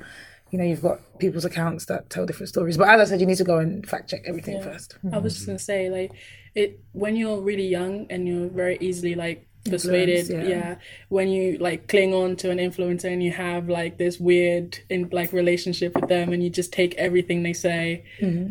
you 0.50 0.58
know, 0.58 0.64
you've 0.64 0.82
got 0.82 1.00
people's 1.18 1.44
accounts 1.44 1.86
that 1.86 2.10
tell 2.10 2.26
different 2.26 2.48
stories. 2.48 2.76
But 2.76 2.88
as 2.88 3.00
I 3.00 3.04
said, 3.10 3.20
you 3.20 3.26
need 3.26 3.38
to 3.38 3.44
go 3.44 3.58
and 3.58 3.84
fact 3.88 4.08
check 4.08 4.22
everything 4.24 4.62
first. 4.62 4.96
I 5.12 5.18
was 5.18 5.34
just 5.34 5.46
gonna 5.46 5.58
say 5.58 5.90
like 5.90 6.12
it 6.54 6.78
when 6.92 7.16
you're 7.16 7.40
really 7.40 7.66
young 7.66 8.06
and 8.08 8.28
you're 8.28 8.48
very 8.48 8.78
easily 8.80 9.16
like 9.16 9.48
persuaded 9.64 10.28
yeah. 10.28 10.42
yeah. 10.42 10.76
when 11.08 11.28
you 11.28 11.56
like 11.58 11.88
cling 11.88 12.12
on 12.12 12.36
to 12.36 12.50
an 12.50 12.58
influencer 12.58 13.10
and 13.10 13.22
you 13.22 13.32
have 13.32 13.68
like 13.68 13.96
this 13.96 14.20
weird 14.20 14.78
in 14.90 15.08
like 15.10 15.32
relationship 15.32 15.94
with 15.94 16.08
them 16.08 16.32
and 16.32 16.42
you 16.42 16.50
just 16.50 16.72
take 16.72 16.94
everything 16.96 17.42
they 17.42 17.52
say 17.52 18.04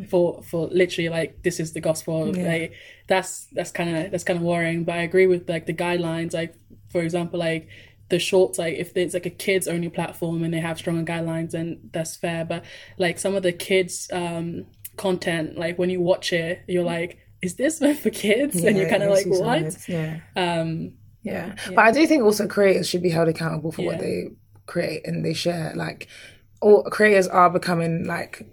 for 0.10 0.42
for 0.44 0.68
literally 0.68 1.10
like 1.10 1.44
this 1.44 1.60
is 1.60 1.74
the 1.74 1.82
gospel 1.82 2.32
like 2.34 2.74
that's 3.08 3.46
that's 3.52 3.72
kind 3.72 3.96
of 3.96 4.12
that's 4.12 4.24
kind 4.24 4.38
of 4.38 4.44
worrying. 4.44 4.84
But 4.84 4.96
i 4.96 5.02
agree 5.02 5.28
with 5.28 5.48
like 5.48 5.66
the 5.66 5.74
guidelines 5.74 6.34
like 6.34 6.56
for 6.90 7.02
example 7.02 7.40
like 7.40 7.68
the 8.10 8.20
shorts 8.20 8.58
like 8.58 8.76
if 8.76 8.96
it's 8.98 9.14
like 9.14 9.26
a 9.26 9.30
kids 9.30 9.68
only 9.68 9.90
platform 9.90 10.44
and 10.44 10.54
they 10.54 10.60
have 10.60 10.78
stronger 10.78 11.04
guidelines 11.04 11.52
then 11.52 11.80
that's 11.92 12.16
fair. 12.16 12.44
But 12.46 12.66
like 12.98 13.20
some 13.20 13.36
of 13.36 13.44
the 13.44 13.52
kids 13.52 14.10
um 14.12 14.66
content 14.96 15.58
like 15.58 15.80
when 15.80 15.90
you 15.90 16.00
watch 16.02 16.32
it 16.34 16.62
you're 16.68 16.84
like 16.84 17.18
is 17.44 17.56
this 17.56 17.82
meant 17.82 18.00
for 18.04 18.10
kids? 18.10 18.64
And 18.64 18.78
you're 18.78 18.90
kind 18.90 19.04
of 19.04 19.12
like 19.12 19.26
what? 19.28 19.88
Yeah. 19.88 20.22
um 20.36 20.94
Yeah. 21.24 21.56
But 21.70 21.80
I 21.80 21.92
do 21.92 22.06
think 22.06 22.24
also 22.24 22.48
creators 22.48 22.88
should 22.88 23.02
be 23.02 23.10
held 23.10 23.28
accountable 23.28 23.72
for 23.72 23.84
what 23.84 24.00
they 24.00 24.30
create 24.66 25.08
and 25.08 25.26
they 25.26 25.34
share. 25.34 25.74
Like, 25.76 26.08
all 26.62 26.84
creators 26.84 27.28
are 27.28 27.50
becoming 27.50 28.06
like, 28.06 28.48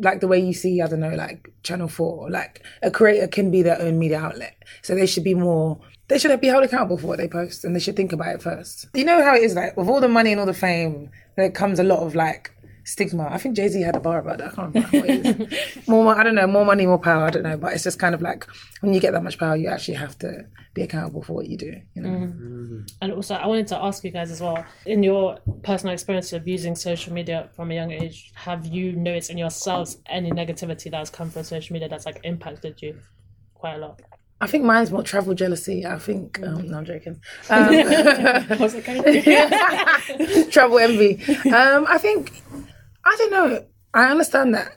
like 0.00 0.20
the 0.20 0.28
way 0.28 0.40
you 0.40 0.54
see, 0.54 0.80
I 0.80 0.86
don't 0.86 1.00
know, 1.00 1.14
like 1.14 1.52
Channel 1.62 1.88
4, 1.88 2.30
like 2.30 2.64
a 2.82 2.90
creator 2.90 3.28
can 3.28 3.50
be 3.50 3.62
their 3.62 3.80
own 3.80 3.98
media 3.98 4.18
outlet. 4.18 4.56
So 4.82 4.94
they 4.94 5.06
should 5.06 5.24
be 5.24 5.34
more, 5.34 5.80
they 6.08 6.18
should 6.18 6.40
be 6.40 6.46
held 6.48 6.64
accountable 6.64 6.98
for 6.98 7.08
what 7.08 7.18
they 7.18 7.28
post 7.28 7.64
and 7.64 7.74
they 7.74 7.80
should 7.80 7.96
think 7.96 8.12
about 8.12 8.34
it 8.34 8.42
first. 8.42 8.86
You 8.94 9.04
know 9.04 9.22
how 9.22 9.34
it 9.34 9.42
is, 9.42 9.54
like, 9.54 9.76
with 9.76 9.88
all 9.88 10.00
the 10.00 10.08
money 10.08 10.32
and 10.32 10.40
all 10.40 10.46
the 10.46 10.54
fame, 10.54 11.10
there 11.36 11.50
comes 11.50 11.78
a 11.78 11.84
lot 11.84 12.00
of 12.00 12.14
like, 12.14 12.53
Stigma. 12.84 13.28
I 13.30 13.38
think 13.38 13.56
Jay 13.56 13.68
Z 13.68 13.80
had 13.80 13.96
a 13.96 14.00
bar 14.00 14.18
about 14.18 14.38
that. 14.38 14.52
I 14.52 14.54
can't 14.54 14.74
remember 14.74 14.98
what 14.98 15.10
it 15.10 15.40
is. 15.78 15.88
more, 15.88 16.14
I 16.14 16.22
don't 16.22 16.34
know. 16.34 16.46
More 16.46 16.64
money, 16.64 16.86
more 16.86 16.98
power. 16.98 17.24
I 17.24 17.30
don't 17.30 17.42
know. 17.42 17.56
But 17.56 17.72
it's 17.72 17.84
just 17.84 17.98
kind 17.98 18.14
of 18.14 18.22
like 18.22 18.46
when 18.80 18.92
you 18.92 19.00
get 19.00 19.12
that 19.12 19.22
much 19.22 19.38
power, 19.38 19.56
you 19.56 19.68
actually 19.68 19.94
have 19.94 20.18
to 20.18 20.46
be 20.74 20.82
accountable 20.82 21.22
for 21.22 21.32
what 21.32 21.46
you 21.46 21.56
do. 21.56 21.74
You 21.94 22.02
know. 22.02 22.84
And 23.00 23.12
also, 23.12 23.34
I 23.34 23.46
wanted 23.46 23.68
to 23.68 23.82
ask 23.82 24.04
you 24.04 24.10
guys 24.10 24.30
as 24.30 24.40
well, 24.40 24.64
in 24.86 25.02
your 25.02 25.38
personal 25.62 25.94
experience 25.94 26.32
of 26.32 26.46
using 26.46 26.74
social 26.76 27.12
media 27.12 27.48
from 27.54 27.70
a 27.70 27.74
young 27.74 27.90
age, 27.90 28.32
have 28.34 28.66
you 28.66 28.92
noticed 28.92 29.30
in 29.30 29.38
yourselves 29.38 29.98
any 30.06 30.30
negativity 30.30 30.90
that 30.90 30.98
has 30.98 31.10
come 31.10 31.30
from 31.30 31.44
social 31.44 31.72
media 31.72 31.88
that's 31.88 32.06
like 32.06 32.20
impacted 32.24 32.80
you 32.82 32.98
quite 33.54 33.74
a 33.74 33.78
lot? 33.78 34.02
I 34.40 34.46
think 34.46 34.64
mine's 34.64 34.90
more 34.90 35.02
travel 35.02 35.32
jealousy. 35.34 35.86
I 35.86 35.98
think. 35.98 36.42
Um, 36.42 36.68
no, 36.68 36.78
I'm 36.78 36.84
joking. 36.84 37.20
Um, 37.50 37.68
I 37.70 38.56
was 38.60 38.74
like, 38.74 38.88
okay. 38.88 40.50
travel 40.50 40.78
envy. 40.78 41.22
Um, 41.50 41.86
I 41.88 41.98
think. 41.98 42.42
I 43.04 43.16
don't 43.18 43.30
know. 43.30 43.66
I 43.92 44.10
understand 44.10 44.54
that 44.54 44.76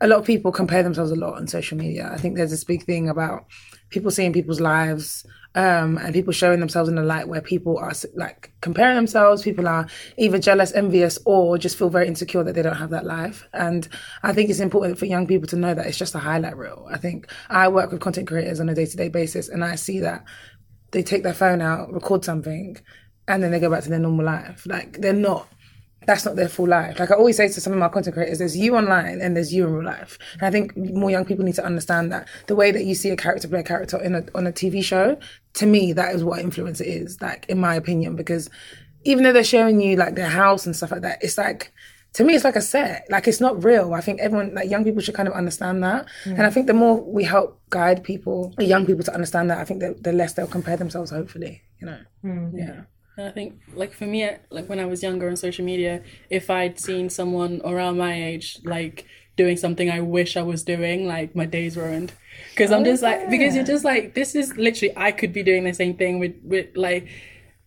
a 0.00 0.06
lot 0.06 0.18
of 0.18 0.26
people 0.26 0.52
compare 0.52 0.82
themselves 0.82 1.10
a 1.10 1.16
lot 1.16 1.36
on 1.36 1.46
social 1.46 1.78
media. 1.78 2.10
I 2.12 2.18
think 2.18 2.36
there's 2.36 2.50
this 2.50 2.64
big 2.64 2.84
thing 2.84 3.08
about 3.08 3.46
people 3.88 4.10
seeing 4.10 4.32
people's 4.32 4.60
lives 4.60 5.24
um, 5.54 5.96
and 5.96 6.12
people 6.12 6.32
showing 6.32 6.60
themselves 6.60 6.90
in 6.90 6.98
a 6.98 7.02
light 7.02 7.28
where 7.28 7.40
people 7.40 7.78
are 7.78 7.92
like 8.14 8.52
comparing 8.60 8.96
themselves. 8.96 9.42
People 9.42 9.66
are 9.66 9.86
either 10.18 10.38
jealous, 10.38 10.72
envious, 10.72 11.18
or 11.24 11.56
just 11.56 11.78
feel 11.78 11.88
very 11.88 12.06
insecure 12.06 12.44
that 12.44 12.54
they 12.54 12.62
don't 12.62 12.76
have 12.76 12.90
that 12.90 13.06
life. 13.06 13.48
And 13.54 13.88
I 14.22 14.34
think 14.34 14.50
it's 14.50 14.60
important 14.60 14.98
for 14.98 15.06
young 15.06 15.26
people 15.26 15.48
to 15.48 15.56
know 15.56 15.72
that 15.72 15.86
it's 15.86 15.98
just 15.98 16.14
a 16.14 16.18
highlight 16.18 16.58
reel. 16.58 16.86
I 16.90 16.98
think 16.98 17.30
I 17.48 17.68
work 17.68 17.90
with 17.90 18.02
content 18.02 18.28
creators 18.28 18.60
on 18.60 18.68
a 18.68 18.74
day 18.74 18.84
to 18.84 18.96
day 18.96 19.08
basis, 19.08 19.48
and 19.48 19.64
I 19.64 19.76
see 19.76 20.00
that 20.00 20.24
they 20.90 21.02
take 21.02 21.22
their 21.22 21.34
phone 21.34 21.62
out, 21.62 21.92
record 21.92 22.24
something, 22.24 22.76
and 23.26 23.42
then 23.42 23.50
they 23.50 23.60
go 23.60 23.70
back 23.70 23.82
to 23.84 23.88
their 23.88 23.98
normal 23.98 24.26
life. 24.26 24.66
Like 24.66 25.00
they're 25.00 25.14
not 25.14 25.48
that's 26.06 26.24
not 26.24 26.36
their 26.36 26.48
full 26.48 26.68
life. 26.68 26.98
Like 26.98 27.10
I 27.10 27.14
always 27.14 27.36
say 27.36 27.48
to 27.48 27.60
some 27.60 27.72
of 27.72 27.78
my 27.78 27.88
content 27.88 28.14
creators, 28.14 28.38
there's 28.38 28.56
you 28.56 28.76
online 28.76 29.20
and 29.20 29.36
there's 29.36 29.52
you 29.52 29.66
in 29.66 29.72
real 29.72 29.84
life. 29.84 30.18
And 30.34 30.42
I 30.42 30.50
think 30.50 30.76
more 30.76 31.10
young 31.10 31.24
people 31.24 31.44
need 31.44 31.56
to 31.56 31.64
understand 31.64 32.12
that 32.12 32.28
the 32.46 32.56
way 32.56 32.70
that 32.70 32.84
you 32.84 32.94
see 32.94 33.10
a 33.10 33.16
character 33.16 33.48
play 33.48 33.60
a 33.60 33.64
character 33.64 34.00
in 34.02 34.14
a 34.14 34.24
on 34.34 34.46
a 34.46 34.52
TV 34.52 34.82
show, 34.82 35.18
to 35.54 35.66
me, 35.66 35.92
that 35.92 36.14
is 36.14 36.24
what 36.24 36.40
influencer 36.40 36.82
is, 36.82 37.20
like 37.20 37.46
in 37.48 37.58
my 37.58 37.74
opinion, 37.74 38.16
because 38.16 38.48
even 39.04 39.24
though 39.24 39.32
they're 39.32 39.44
showing 39.44 39.80
you 39.80 39.96
like 39.96 40.14
their 40.14 40.28
house 40.28 40.66
and 40.66 40.74
stuff 40.74 40.90
like 40.92 41.02
that, 41.02 41.18
it's 41.22 41.38
like 41.38 41.72
to 42.14 42.24
me 42.24 42.34
it's 42.34 42.44
like 42.44 42.56
a 42.56 42.62
set. 42.62 43.06
Like 43.10 43.28
it's 43.28 43.40
not 43.40 43.62
real. 43.62 43.92
I 43.92 44.00
think 44.00 44.20
everyone 44.20 44.54
like 44.54 44.70
young 44.70 44.84
people 44.84 45.02
should 45.02 45.14
kind 45.14 45.28
of 45.28 45.34
understand 45.34 45.82
that. 45.84 46.06
And 46.24 46.42
I 46.42 46.50
think 46.50 46.66
the 46.66 46.72
more 46.72 47.02
we 47.02 47.24
help 47.24 47.60
guide 47.68 48.02
people, 48.04 48.54
young 48.58 48.86
people 48.86 49.04
to 49.04 49.12
understand 49.12 49.50
that, 49.50 49.58
I 49.58 49.64
think 49.64 49.80
the, 49.80 49.96
the 50.00 50.12
less 50.12 50.32
they'll 50.32 50.46
compare 50.46 50.76
themselves. 50.76 51.10
Hopefully, 51.10 51.62
you 51.78 51.86
know. 51.86 51.98
Hmm. 52.22 52.56
Yeah. 52.56 52.80
And 53.16 53.26
I 53.26 53.30
think, 53.30 53.60
like 53.74 53.92
for 53.92 54.04
me, 54.06 54.28
like 54.50 54.68
when 54.68 54.78
I 54.78 54.84
was 54.84 55.02
younger 55.02 55.28
on 55.28 55.36
social 55.36 55.64
media, 55.64 56.02
if 56.28 56.50
I'd 56.50 56.78
seen 56.78 57.08
someone 57.08 57.60
around 57.64 57.96
my 57.98 58.12
age 58.12 58.58
like 58.64 59.06
doing 59.36 59.56
something 59.56 59.90
I 59.90 60.00
wish 60.00 60.36
I 60.36 60.42
was 60.42 60.62
doing, 60.62 61.06
like 61.06 61.34
my 61.34 61.46
day's 61.46 61.76
ruined. 61.76 62.12
Because 62.50 62.72
I'm 62.72 62.84
just 62.84 63.02
like, 63.02 63.30
because 63.30 63.54
you're 63.54 63.64
just 63.64 63.84
like, 63.84 64.14
this 64.14 64.34
is 64.34 64.56
literally, 64.56 64.94
I 64.96 65.12
could 65.12 65.32
be 65.32 65.42
doing 65.42 65.64
the 65.64 65.72
same 65.74 65.94
thing 65.96 66.18
with 66.18 66.34
with 66.42 66.76
like 66.76 67.08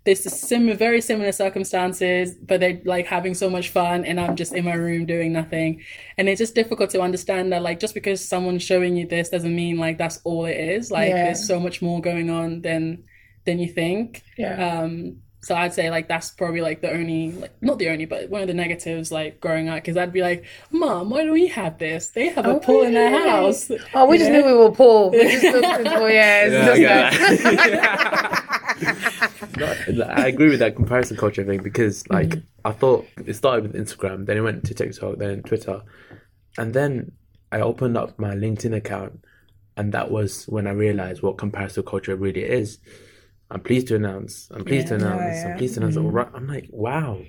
this 0.06 0.26
is 0.26 0.40
similar, 0.40 0.76
very 0.76 1.02
similar 1.02 1.32
circumstances, 1.32 2.34
but 2.34 2.60
they're 2.60 2.82
like 2.86 3.06
having 3.06 3.34
so 3.34 3.50
much 3.50 3.70
fun, 3.70 4.06
and 4.06 4.20
I'm 4.20 4.36
just 4.36 4.54
in 4.54 4.66
my 4.66 4.74
room 4.74 5.06
doing 5.06 5.34
nothing. 5.34 5.84
And 6.18 6.30
it's 6.30 6.40
just 6.40 6.56
difficult 6.56 6.90
to 6.92 7.02
understand 7.02 7.52
that, 7.54 7.62
like, 7.62 7.80
just 7.80 7.94
because 7.94 8.26
someone's 8.28 8.64
showing 8.64 8.96
you 8.96 9.08
this 9.08 9.30
doesn't 9.30 9.56
mean 9.56 9.78
like 9.78 9.98
that's 9.98 10.20
all 10.24 10.46
it 10.46 10.58
is. 10.58 10.90
Like, 10.90 11.10
Yeah. 11.10 11.26
there's 11.26 11.46
so 11.46 11.60
much 11.60 11.82
more 11.82 12.02
going 12.02 12.30
on 12.30 12.62
than 12.62 13.04
than 13.46 13.60
you 13.60 13.68
think. 13.72 14.24
Yeah. 14.38 14.80
Um, 14.82 15.22
so 15.42 15.56
I'd 15.56 15.74
say 15.74 15.90
like 15.90 16.08
that's 16.08 16.32
probably 16.32 16.62
like 16.62 16.82
the 16.82 16.92
only, 16.92 17.32
like, 17.32 17.52
not 17.62 17.80
the 17.80 17.90
only, 17.90 18.06
but 18.06 18.30
one 18.30 18.42
of 18.42 18.48
the 18.48 18.54
negatives 18.54 19.12
like 19.12 19.40
growing 19.40 19.70
up 19.70 19.76
because 19.78 19.96
I'd 19.98 20.12
be 20.14 20.22
like, 20.22 20.46
Mom, 20.72 21.10
why 21.10 21.24
don't 21.24 21.32
we 21.34 21.48
have 21.48 21.78
this? 21.78 22.08
They 22.10 22.28
have 22.30 22.46
a 22.46 22.60
pool 22.60 22.84
in 22.84 22.94
their 22.94 23.10
house. 23.30 23.72
Oh, 23.94 24.06
we 24.08 24.18
just 24.18 24.30
Yeah. 24.32 24.40
knew 24.42 24.46
we 24.46 24.54
were 24.54 24.72
poor. 24.72 25.12
We 25.12 25.24
just 25.32 25.44
looked 25.44 25.80
into 25.80 26.14
yeah, 26.14 26.76
Yeah, 26.76 27.10
just 27.12 27.46
I 27.46 29.30
No, 29.58 30.04
I 30.06 30.28
agree 30.28 30.50
with 30.50 30.60
that 30.60 30.76
comparison 30.76 31.18
culture 31.18 31.44
thing 31.44 31.62
because, 31.64 32.08
like, 32.10 32.30
Mm-hmm. 32.30 32.40
I 32.66 32.72
thought 32.74 33.08
it 33.26 33.34
started 33.36 33.72
with 33.72 33.82
Instagram, 33.82 34.26
then 34.26 34.36
it 34.38 34.42
went 34.42 34.66
to 34.66 34.74
TikTok, 34.74 35.18
then 35.18 35.42
Twitter, 35.44 35.82
and 36.58 36.74
then 36.74 37.14
I 37.54 37.62
opened 37.62 37.96
up 37.98 38.20
my 38.20 38.36
LinkedIn 38.36 38.76
account, 38.76 39.24
and 39.78 39.94
that 39.94 40.12
was 40.12 40.44
when 40.50 40.68
I 40.68 40.72
realized 40.72 41.22
what 41.22 41.38
comparison 41.38 41.84
culture 41.84 42.16
really 42.18 42.44
is. 42.44 42.80
I'm 43.52 43.62
pleased 43.62 43.88
to 43.88 43.96
announce. 43.96 44.50
I'm 44.52 44.64
pleased 44.64 44.88
to 44.88 44.96
announce. 44.96 45.22
yeah. 45.22 45.52
I'm 45.52 45.58
pleased 45.58 45.74
to 45.76 45.80
announce. 45.82 45.96
Mm-hmm. 45.96 46.08
right. 46.08 46.28
I'm 46.34 46.48
like, 46.48 46.68
wow, 46.72 47.20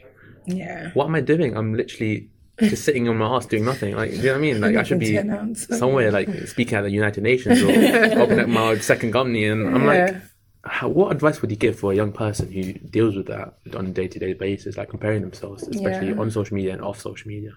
yeah. 0.47 0.91
what 0.95 1.07
am 1.07 1.15
I 1.15 1.21
doing? 1.21 1.57
I'm 1.57 1.75
literally 1.75 2.29
just 2.61 2.85
sitting 2.85 3.09
on 3.09 3.17
my 3.17 3.27
ass 3.37 3.47
doing 3.47 3.65
nothing. 3.65 3.97
Like, 3.97 4.11
do 4.11 4.17
you 4.17 4.23
know 4.25 4.33
what 4.33 4.39
I 4.39 4.41
mean? 4.41 4.61
Like, 4.61 4.77
I 4.77 4.83
should 4.83 4.99
be 4.99 5.19
somewhere 5.55 6.11
like 6.13 6.29
speaking 6.47 6.77
at 6.77 6.83
the 6.83 6.91
United 6.91 7.23
Nations 7.23 7.63
or 7.63 7.69
opening 8.21 8.41
up 8.41 8.49
my 8.49 8.77
second 8.79 9.13
company, 9.13 9.47
and 9.47 9.75
I'm 9.75 9.87
like, 9.87 10.17
how, 10.65 10.89
what 10.89 11.11
advice 11.11 11.41
would 11.41 11.51
you 11.51 11.57
give 11.57 11.79
for 11.79 11.93
a 11.93 11.97
young 11.97 12.13
person 12.13 12.53
who 12.53 12.75
deals 12.75 13.17
with 13.17 13.27
that 13.29 13.55
on 13.75 13.87
a 13.87 13.91
day 13.91 14.09
to 14.09 14.19
day 14.19 14.35
basis, 14.35 14.77
like 14.77 14.91
comparing 14.91 15.23
themselves, 15.23 15.63
especially 15.67 16.09
Yeah. 16.09 16.21
on 16.21 16.31
social 16.31 16.55
media 16.55 16.75
and 16.75 16.83
off 16.83 17.01
social 17.01 17.29
media? 17.29 17.53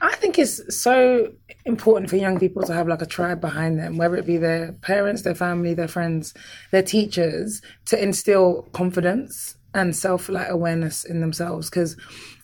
I 0.00 0.14
think 0.16 0.38
it's 0.38 0.76
so 0.76 1.32
important 1.64 2.10
for 2.10 2.16
young 2.16 2.38
people 2.38 2.62
to 2.62 2.72
have 2.72 2.88
like 2.88 3.02
a 3.02 3.06
tribe 3.06 3.40
behind 3.40 3.78
them, 3.78 3.96
whether 3.96 4.16
it 4.16 4.26
be 4.26 4.36
their 4.36 4.72
parents, 4.72 5.22
their 5.22 5.34
family, 5.34 5.74
their 5.74 5.88
friends, 5.88 6.34
their 6.70 6.82
teachers, 6.82 7.62
to 7.86 8.00
instill 8.00 8.62
confidence 8.72 9.56
and 9.74 9.94
self 9.94 10.28
like 10.28 10.48
awareness 10.48 11.04
in 11.04 11.20
themselves. 11.20 11.68
Because 11.68 11.96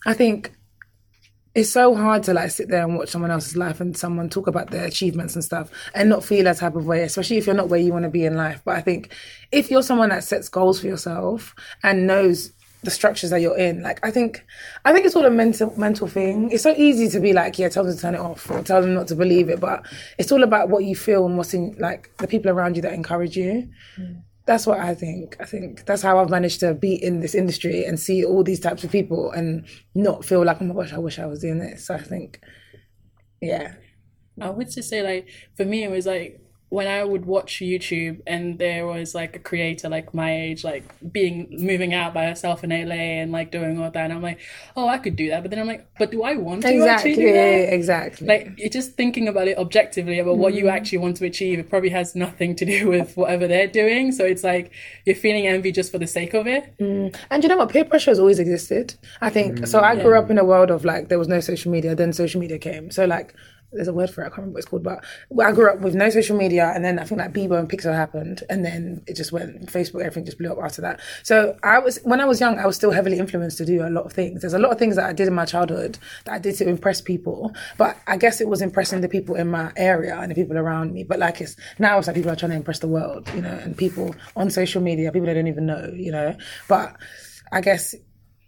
I 0.05 0.13
think 0.13 0.51
it's 1.55 1.69
so 1.69 1.95
hard 1.95 2.23
to 2.23 2.33
like 2.33 2.51
sit 2.51 2.67
there 2.67 2.83
and 2.83 2.97
watch 2.97 3.09
someone 3.09 3.31
else's 3.31 3.55
life 3.55 3.79
and 3.79 3.97
someone 3.97 4.29
talk 4.29 4.47
about 4.47 4.71
their 4.71 4.85
achievements 4.85 5.35
and 5.35 5.43
stuff 5.43 5.71
and 5.93 6.09
not 6.09 6.23
feel 6.23 6.43
that 6.43 6.57
type 6.57 6.75
of 6.75 6.85
way, 6.85 7.03
especially 7.03 7.37
if 7.37 7.45
you're 7.45 7.55
not 7.55 7.69
where 7.69 7.79
you 7.79 7.93
want 7.93 8.03
to 8.03 8.09
be 8.09 8.25
in 8.25 8.35
life. 8.35 8.61
But 8.65 8.75
I 8.75 8.81
think 8.81 9.13
if 9.53 9.71
you're 9.71 9.81
someone 9.81 10.09
that 10.09 10.25
sets 10.25 10.49
goals 10.49 10.81
for 10.81 10.87
yourself 10.87 11.55
and 11.81 12.05
knows 12.05 12.51
the 12.85 12.91
structures 12.91 13.31
that 13.31 13.41
you're 13.41 13.57
in, 13.57 13.81
like 13.81 13.99
I 14.05 14.11
think 14.11 14.45
I 14.85 14.93
think 14.93 15.05
it's 15.05 15.15
all 15.15 15.25
a 15.25 15.29
mental 15.29 15.73
mental 15.77 16.07
thing. 16.07 16.51
It's 16.51 16.63
so 16.63 16.73
easy 16.77 17.09
to 17.09 17.19
be 17.19 17.33
like, 17.33 17.59
yeah, 17.59 17.67
tell 17.67 17.83
them 17.83 17.95
to 17.95 18.01
turn 18.01 18.15
it 18.15 18.21
off 18.21 18.49
or 18.49 18.61
tell 18.61 18.81
them 18.81 18.93
not 18.93 19.07
to 19.09 19.15
believe 19.15 19.49
it, 19.49 19.59
but 19.59 19.85
it's 20.17 20.31
all 20.31 20.43
about 20.43 20.69
what 20.69 20.85
you 20.85 20.95
feel 20.95 21.25
and 21.25 21.37
what's 21.37 21.53
in 21.53 21.75
like 21.79 22.15
the 22.17 22.27
people 22.27 22.51
around 22.51 22.75
you 22.75 22.81
that 22.83 22.93
encourage 22.93 23.35
you. 23.35 23.69
Mm. 23.99 24.21
That's 24.45 24.67
what 24.67 24.79
I 24.79 24.93
think. 24.93 25.35
I 25.39 25.45
think 25.45 25.85
that's 25.85 26.03
how 26.03 26.19
I've 26.19 26.29
managed 26.29 26.59
to 26.59 26.75
be 26.75 26.93
in 26.93 27.19
this 27.19 27.33
industry 27.33 27.83
and 27.83 27.99
see 27.99 28.23
all 28.23 28.43
these 28.43 28.59
types 28.59 28.83
of 28.83 28.91
people 28.91 29.31
and 29.31 29.65
not 29.95 30.23
feel 30.23 30.45
like, 30.45 30.61
oh 30.61 30.65
my 30.65 30.75
gosh, 30.75 30.93
I 30.93 30.99
wish 30.99 31.17
I 31.17 31.25
was 31.25 31.39
doing 31.39 31.57
this. 31.57 31.87
So 31.87 31.95
I 31.95 32.01
think, 32.01 32.39
yeah, 33.41 33.73
I 34.39 34.49
would 34.51 34.69
just 34.69 34.89
say 34.89 35.01
like 35.01 35.29
for 35.55 35.65
me 35.65 35.83
it 35.83 35.89
was 35.89 36.05
like 36.05 36.44
when 36.77 36.87
I 36.97 37.01
would 37.11 37.25
watch 37.35 37.51
YouTube 37.71 38.15
and 38.33 38.43
there 38.65 38.83
was 38.93 39.07
like 39.21 39.33
a 39.35 39.39
creator 39.49 39.87
like 39.97 40.07
my 40.21 40.31
age 40.45 40.61
like 40.71 40.85
being 41.17 41.35
moving 41.71 41.91
out 42.01 42.11
by 42.17 42.23
herself 42.31 42.57
in 42.65 42.69
LA 42.71 43.03
and 43.21 43.31
like 43.37 43.49
doing 43.57 43.73
all 43.81 43.89
that 43.95 44.03
and 44.05 44.13
I'm 44.15 44.21
like 44.29 44.39
oh 44.77 44.87
I 44.95 44.97
could 45.03 45.15
do 45.15 45.27
that 45.31 45.39
but 45.43 45.49
then 45.51 45.59
I'm 45.63 45.67
like 45.73 45.83
but 45.99 46.07
do 46.11 46.19
I 46.31 46.33
want 46.47 46.61
to 46.63 46.73
exactly, 46.73 47.11
actually 47.11 47.25
do 47.25 47.31
that? 47.33 47.73
exactly. 47.73 47.75
Exactly. 47.85 48.27
Like 48.27 48.59
you're 48.59 48.69
just 48.79 48.91
thinking 49.01 49.25
about 49.27 49.47
it 49.51 49.57
objectively 49.65 50.17
about 50.19 50.37
what 50.43 50.53
Mm. 50.53 50.57
you 50.59 50.67
actually 50.77 51.01
want 51.05 51.15
to 51.17 51.25
achieve 51.25 51.59
it 51.59 51.69
probably 51.69 51.89
has 51.99 52.15
nothing 52.15 52.51
to 52.59 52.65
do 52.73 52.79
with 52.93 53.09
whatever 53.15 53.45
they're 53.47 53.73
doing 53.83 54.11
so 54.11 54.23
it's 54.33 54.43
like 54.43 54.71
you're 55.05 55.15
feeling 55.25 55.45
envy 55.47 55.71
just 55.71 55.89
for 55.93 55.99
the 56.05 56.07
sake 56.17 56.33
of 56.33 56.45
it 56.47 56.63
And 57.31 57.39
you 57.43 57.49
know 57.49 57.57
what? 57.61 57.69
Peer 57.73 57.85
pressure 57.85 58.11
has 58.11 58.19
always 58.19 58.39
existed. 58.39 58.95
I 59.21 59.29
think 59.29 59.67
so. 59.71 59.79
I 59.79 59.95
grew 60.03 60.17
up 60.21 60.29
in 60.33 60.37
a 60.37 60.47
world 60.51 60.69
of 60.75 60.83
like 60.91 61.03
there 61.09 61.19
was 61.23 61.27
no 61.35 61.39
social 61.39 61.71
media, 61.75 61.91
then 61.95 62.11
social 62.13 62.39
media 62.41 62.59
came. 62.69 62.85
So 62.97 63.01
like 63.05 63.33
there's 63.75 63.87
a 63.87 63.93
word 63.93 64.09
for 64.09 64.21
it. 64.21 64.25
I 64.25 64.29
can't 64.29 64.37
remember 64.39 64.55
what 64.55 64.59
it's 64.59 64.67
called, 64.67 64.83
but 64.83 65.03
I 65.43 65.51
grew 65.51 65.69
up 65.71 65.79
with 65.79 65.95
no 65.95 66.09
social 66.09 66.37
media, 66.37 66.71
and 66.73 66.83
then 66.83 66.99
I 66.99 67.03
think 67.03 67.19
like 67.19 67.33
Bebo 67.33 67.59
and 67.59 67.69
Piczo 67.69 67.93
happened, 67.93 68.43
and 68.49 68.65
then 68.65 69.03
it 69.07 69.15
just 69.15 69.31
went 69.31 69.67
Facebook. 69.67 70.01
Everything 70.01 70.25
just 70.25 70.37
blew 70.37 70.51
up 70.51 70.57
after 70.63 70.81
that. 70.81 70.99
So 71.23 71.57
I 71.63 71.79
was 71.79 71.99
when 72.03 72.19
I 72.21 72.25
was 72.25 72.39
young, 72.39 72.57
I 72.57 72.65
was 72.65 72.75
still 72.75 72.91
heavily 72.91 73.19
influenced 73.19 73.57
to 73.59 73.65
do 73.65 73.85
a 73.85 73.89
lot 73.89 74.05
of 74.05 74.13
things. 74.13 74.41
There's 74.41 74.53
a 74.53 74.59
lot 74.59 74.71
of 74.71 74.79
things 74.79 74.95
that 74.95 75.05
I 75.05 75.13
did 75.13 75.27
in 75.27 75.33
my 75.33 75.45
childhood 75.45 75.97
that 76.25 76.33
I 76.33 76.39
did 76.39 76.55
to 76.57 76.67
impress 76.67 77.01
people, 77.01 77.53
but 77.77 77.97
I 78.07 78.17
guess 78.17 78.41
it 78.41 78.47
was 78.47 78.61
impressing 78.61 79.01
the 79.01 79.09
people 79.09 79.35
in 79.35 79.47
my 79.49 79.71
area 79.75 80.17
and 80.17 80.31
the 80.31 80.35
people 80.35 80.57
around 80.57 80.93
me. 80.93 81.03
But 81.03 81.19
like 81.19 81.41
it's 81.41 81.55
now 81.79 81.97
it's 81.97 82.07
like 82.07 82.15
people 82.15 82.31
are 82.31 82.35
trying 82.35 82.51
to 82.51 82.57
impress 82.57 82.79
the 82.79 82.87
world, 82.87 83.29
you 83.35 83.41
know, 83.41 83.59
and 83.63 83.77
people 83.77 84.15
on 84.35 84.49
social 84.49 84.81
media, 84.81 85.11
people 85.11 85.27
they 85.27 85.33
don't 85.33 85.47
even 85.47 85.65
know, 85.65 85.91
you 85.95 86.11
know. 86.11 86.35
But 86.67 86.95
I 87.51 87.61
guess 87.61 87.93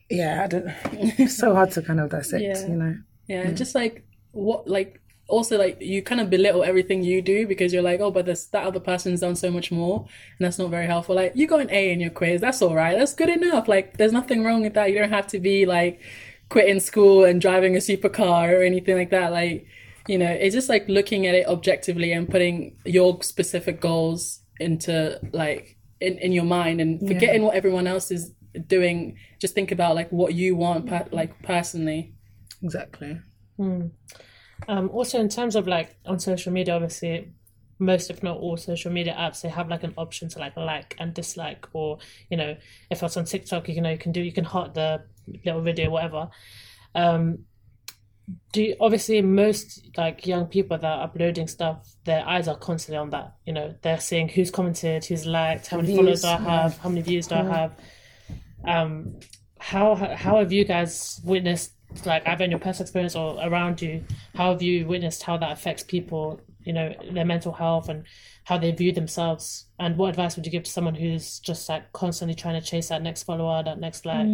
yeah, 0.10 0.44
I 0.44 0.48
don't. 0.48 0.68
It's 1.20 1.38
so 1.38 1.54
hard 1.54 1.72
to 1.72 1.82
kind 1.82 2.00
of 2.00 2.10
dissect, 2.10 2.42
Yeah. 2.42 2.68
you 2.68 2.76
know. 2.76 2.96
Yeah, 3.28 3.46
mm. 3.46 3.56
just 3.58 3.76
like 3.76 4.06
what 4.32 4.68
like 4.68 5.02
also 5.28 5.58
like 5.58 5.78
you 5.82 6.02
kind 6.02 6.22
of 6.22 6.30
belittle 6.30 6.64
everything 6.64 7.04
you 7.04 7.22
do 7.22 7.48
because 7.48 7.74
you're 7.74 7.84
like, 7.84 8.00
oh, 8.00 8.12
but 8.12 8.26
this 8.26 8.46
that 8.48 8.66
other 8.66 8.80
person's 8.80 9.22
done 9.22 9.36
so 9.36 9.52
much 9.52 9.72
more, 9.72 10.00
and 10.38 10.46
that's 10.46 10.58
not 10.58 10.70
very 10.70 10.88
helpful. 10.88 11.16
Like 11.16 11.34
you 11.36 11.48
got 11.48 11.60
an 11.60 11.72
A 11.72 11.92
in 11.92 12.00
your 12.00 12.10
quiz, 12.10 12.42
that's 12.42 12.62
all 12.62 12.76
right, 12.76 12.98
that's 12.98 13.14
good 13.14 13.30
enough. 13.30 13.68
Like 13.68 13.98
there's 13.98 14.14
nothing 14.14 14.44
wrong 14.44 14.62
with 14.62 14.74
that. 14.76 14.92
You 14.92 15.00
don't 15.00 15.10
have 15.12 15.28
to 15.28 15.40
be 15.40 15.66
like 15.66 16.02
quitting 16.50 16.80
school 16.80 17.26
and 17.26 17.42
driving 17.42 17.76
a 17.76 17.80
supercar 17.80 18.58
or 18.58 18.64
anything 18.64 18.96
like 18.98 19.10
that. 19.12 19.32
Like 19.32 19.68
you 20.08 20.18
know, 20.18 20.30
it's 20.30 20.56
just 20.56 20.70
like 20.70 20.88
looking 20.88 21.28
at 21.28 21.36
it 21.36 21.48
objectively 21.48 22.14
and 22.14 22.30
putting 22.30 22.78
your 22.86 23.22
specific 23.22 23.82
goals 23.82 24.40
into 24.60 25.20
like 25.34 25.78
in, 26.00 26.18
in 26.20 26.32
your 26.32 26.46
mind 26.46 26.80
and 26.80 27.06
forgetting 27.06 27.44
what 27.44 27.56
everyone 27.56 27.88
else 27.88 28.12
is 28.12 28.32
doing. 28.68 29.18
Just 29.40 29.54
think 29.54 29.72
about 29.72 29.96
like 29.96 30.10
what 30.12 30.34
you 30.34 30.56
want, 30.56 30.88
per- 30.88 31.08
like 31.12 31.42
personally. 31.44 32.14
Exactly. 32.64 33.20
Hmm. 33.58 33.88
Um, 34.68 34.90
also, 34.90 35.20
in 35.20 35.30
terms 35.30 35.56
of 35.56 35.68
like 35.68 35.96
on 36.06 36.20
social 36.20 36.52
media, 36.52 36.76
obviously, 36.76 37.32
most 37.80 38.10
if 38.10 38.24
not 38.24 38.38
all 38.38 38.58
social 38.58 38.92
media 38.92 39.16
apps 39.18 39.42
they 39.42 39.50
have 39.50 39.70
like 39.70 39.84
an 39.84 39.94
option 39.98 40.28
to 40.30 40.40
like 40.40 40.58
like 40.58 40.96
and 41.00 41.14
dislike, 41.14 41.68
or 41.74 42.00
you 42.30 42.38
know, 42.38 42.56
if 42.90 43.04
it's 43.04 43.18
on 43.18 43.26
TikTok, 43.26 43.70
you 43.70 43.82
know, 43.82 43.92
you 43.92 43.98
can 43.98 44.12
do 44.12 44.22
you 44.22 44.34
can 44.34 44.44
heart 44.44 44.74
the 44.74 45.04
little 45.46 45.62
video, 45.62 45.90
whatever. 45.90 46.30
Um, 46.96 47.40
do 48.52 48.62
you, 48.62 48.76
obviously 48.82 49.22
most 49.22 49.96
like 49.96 50.28
young 50.28 50.48
people 50.48 50.78
that 50.78 50.86
are 50.86 51.04
uploading 51.04 51.48
stuff, 51.48 51.88
their 52.04 52.28
eyes 52.28 52.48
are 52.48 52.58
constantly 52.58 52.98
on 52.98 53.10
that. 53.12 53.36
You 53.46 53.54
know, 53.54 53.76
they're 53.82 54.02
seeing 54.02 54.28
who's 54.28 54.52
commented, 54.52 55.06
who's 55.06 55.26
liked, 55.26 55.68
how 55.68 55.78
many 55.78 55.96
followers 55.96 56.24
do 56.24 56.28
I 56.28 56.38
have, 56.38 56.78
how 56.78 56.90
many 56.90 57.02
views 57.02 57.28
do 57.28 57.36
I 57.36 57.44
have. 57.44 57.80
Um, 58.66 59.20
how 59.60 59.96
how 59.96 60.40
have 60.40 60.52
you 60.52 60.66
guys 60.66 61.22
witnessed 61.24 61.74
like 62.06 62.28
either 62.28 62.44
in 62.44 62.52
your 62.52 62.60
personal 62.60 62.84
experience 62.84 63.16
or 63.16 63.38
around 63.44 63.82
you 63.82 64.04
how 64.36 64.52
have 64.52 64.62
you 64.62 64.86
witnessed 64.86 65.24
how 65.24 65.38
that 65.38 65.52
affects 65.52 65.84
people 65.84 66.40
you 66.64 66.74
know 66.74 66.94
their 67.12 67.26
mental 67.26 67.54
health 67.54 67.90
and 67.90 68.04
how 68.44 68.58
they 68.58 68.72
view 68.72 68.92
themselves 68.92 69.66
and 69.80 69.98
what 69.98 70.10
advice 70.10 70.36
would 70.36 70.46
you 70.46 70.52
give 70.52 70.64
to 70.64 70.72
someone 70.72 70.96
who's 70.96 71.40
just 71.40 71.68
like 71.70 71.92
constantly 71.94 72.36
trying 72.36 72.60
to 72.60 72.66
chase 72.66 72.90
that 72.90 73.02
next 73.02 73.24
follower 73.24 73.64
that 73.64 73.80
next 73.80 74.06
like 74.06 74.28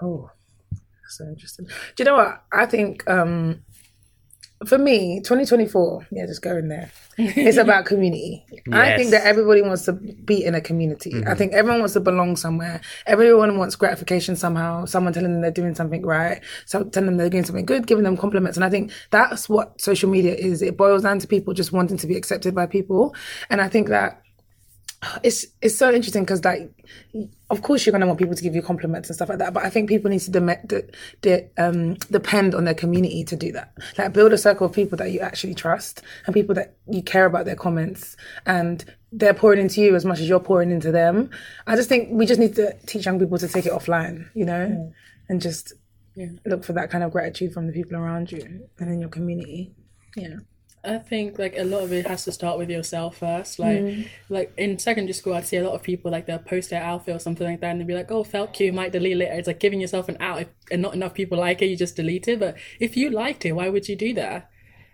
Oh, 0.00 0.30
so 1.08 1.24
interesting. 1.26 1.66
Do 1.66 1.72
you 1.98 2.04
know 2.04 2.16
what? 2.16 2.44
I 2.52 2.66
think 2.66 3.08
um, 3.08 3.62
for 4.66 4.78
me, 4.78 5.20
2024, 5.20 6.08
yeah, 6.12 6.26
just 6.26 6.42
go 6.42 6.56
in 6.56 6.68
there. 6.68 6.90
It's 7.18 7.56
about 7.58 7.84
community. 7.84 8.44
I 8.70 8.96
think 8.96 9.10
that 9.10 9.24
everybody 9.24 9.62
wants 9.62 9.84
to 9.86 9.92
be 9.92 10.44
in 10.44 10.54
a 10.54 10.60
community. 10.60 11.14
I 11.14 11.16
mm-hmm. 11.18 11.34
think 11.34 11.52
everyone 11.52 11.80
wants 11.80 11.94
to 11.94 12.00
belong 12.00 12.36
somewhere. 12.36 12.80
Everyone 13.06 13.58
wants 13.58 13.76
gratification 13.76 14.36
somehow. 14.36 14.84
Someone 14.84 15.12
telling 15.12 15.32
them 15.32 15.42
they're 15.42 15.50
doing 15.50 15.74
something 15.74 16.04
right. 16.04 16.42
So 16.66 16.84
telling 16.84 17.06
them 17.06 17.16
they're 17.16 17.30
doing 17.30 17.44
something 17.44 17.66
good, 17.66 17.86
giving 17.86 18.04
them 18.04 18.16
compliments. 18.16 18.56
And 18.56 18.64
I 18.64 18.70
think 18.70 18.92
that's 19.10 19.48
what 19.48 19.80
social 19.80 20.10
media 20.10 20.34
is. 20.34 20.62
It 20.62 20.76
boils 20.76 21.02
down 21.02 21.18
to 21.20 21.26
people 21.26 21.54
just 21.54 21.72
wanting 21.72 21.98
to 21.98 22.06
be 22.06 22.16
accepted 22.16 22.54
by 22.54 22.66
people. 22.66 23.14
And 23.50 23.60
I 23.60 23.68
think 23.68 23.88
that 23.88 24.22
it's 25.22 25.46
it's 25.60 25.76
so 25.76 25.92
interesting 25.92 26.22
because 26.22 26.44
like 26.44 26.70
of 27.50 27.62
course 27.62 27.84
you're 27.84 27.92
going 27.92 28.00
to 28.00 28.06
want 28.06 28.18
people 28.18 28.34
to 28.34 28.42
give 28.42 28.54
you 28.54 28.62
compliments 28.62 29.08
and 29.08 29.16
stuff 29.16 29.28
like 29.28 29.38
that 29.38 29.52
but 29.52 29.64
i 29.64 29.70
think 29.70 29.88
people 29.88 30.10
need 30.10 30.20
to 30.20 30.30
de- 30.30 30.60
de- 30.66 30.88
de- 31.22 31.48
um, 31.58 31.94
depend 32.10 32.54
on 32.54 32.64
their 32.64 32.74
community 32.74 33.24
to 33.24 33.36
do 33.36 33.50
that 33.50 33.76
like 33.98 34.12
build 34.12 34.32
a 34.32 34.38
circle 34.38 34.66
of 34.66 34.72
people 34.72 34.96
that 34.96 35.10
you 35.10 35.20
actually 35.20 35.54
trust 35.54 36.02
and 36.26 36.34
people 36.34 36.54
that 36.54 36.76
you 36.88 37.02
care 37.02 37.26
about 37.26 37.44
their 37.44 37.56
comments 37.56 38.16
and 38.46 38.84
they're 39.10 39.34
pouring 39.34 39.60
into 39.60 39.80
you 39.80 39.94
as 39.94 40.04
much 40.04 40.20
as 40.20 40.28
you're 40.28 40.40
pouring 40.40 40.70
into 40.70 40.92
them 40.92 41.28
i 41.66 41.74
just 41.74 41.88
think 41.88 42.08
we 42.10 42.24
just 42.24 42.40
need 42.40 42.54
to 42.54 42.72
teach 42.86 43.06
young 43.06 43.18
people 43.18 43.38
to 43.38 43.48
take 43.48 43.66
it 43.66 43.72
offline 43.72 44.28
you 44.34 44.44
know 44.44 44.66
yeah. 44.66 44.92
and 45.28 45.40
just 45.40 45.72
yeah. 46.14 46.28
look 46.46 46.62
for 46.62 46.74
that 46.74 46.90
kind 46.90 47.02
of 47.02 47.10
gratitude 47.10 47.52
from 47.52 47.66
the 47.66 47.72
people 47.72 47.96
around 47.96 48.30
you 48.30 48.68
and 48.78 48.92
in 48.92 49.00
your 49.00 49.10
community 49.10 49.72
yeah 50.16 50.36
I 50.84 50.98
think 50.98 51.38
like 51.38 51.56
a 51.56 51.62
lot 51.62 51.84
of 51.84 51.92
it 51.92 52.06
has 52.08 52.24
to 52.24 52.32
start 52.32 52.58
with 52.58 52.68
yourself 52.68 53.18
first. 53.18 53.58
Like 53.60 53.78
mm. 53.78 54.08
like 54.28 54.52
in 54.56 54.78
secondary 54.78 55.12
school 55.12 55.34
I'd 55.34 55.46
see 55.46 55.56
a 55.56 55.64
lot 55.64 55.74
of 55.74 55.82
people 55.82 56.10
like 56.10 56.26
they'll 56.26 56.38
post 56.38 56.70
their 56.70 56.82
outfit 56.82 57.14
or 57.14 57.18
something 57.20 57.46
like 57.46 57.60
that 57.60 57.70
and 57.70 57.80
they'd 57.80 57.86
be 57.86 57.94
like, 57.94 58.10
Oh, 58.10 58.24
felt 58.24 58.52
cute, 58.52 58.74
might 58.74 58.90
delete 58.90 59.20
it. 59.20 59.32
It's 59.32 59.46
like 59.46 59.60
giving 59.60 59.80
yourself 59.80 60.08
an 60.08 60.16
out 60.18 60.42
if, 60.42 60.48
and 60.72 60.82
not 60.82 60.94
enough 60.94 61.14
people 61.14 61.38
like 61.38 61.62
it, 61.62 61.66
you 61.66 61.76
just 61.76 61.94
delete 61.94 62.26
it. 62.26 62.40
But 62.40 62.56
if 62.80 62.96
you 62.96 63.10
liked 63.10 63.44
it, 63.44 63.52
why 63.52 63.68
would 63.68 63.88
you 63.88 63.94
do 63.94 64.12
that? 64.14 64.50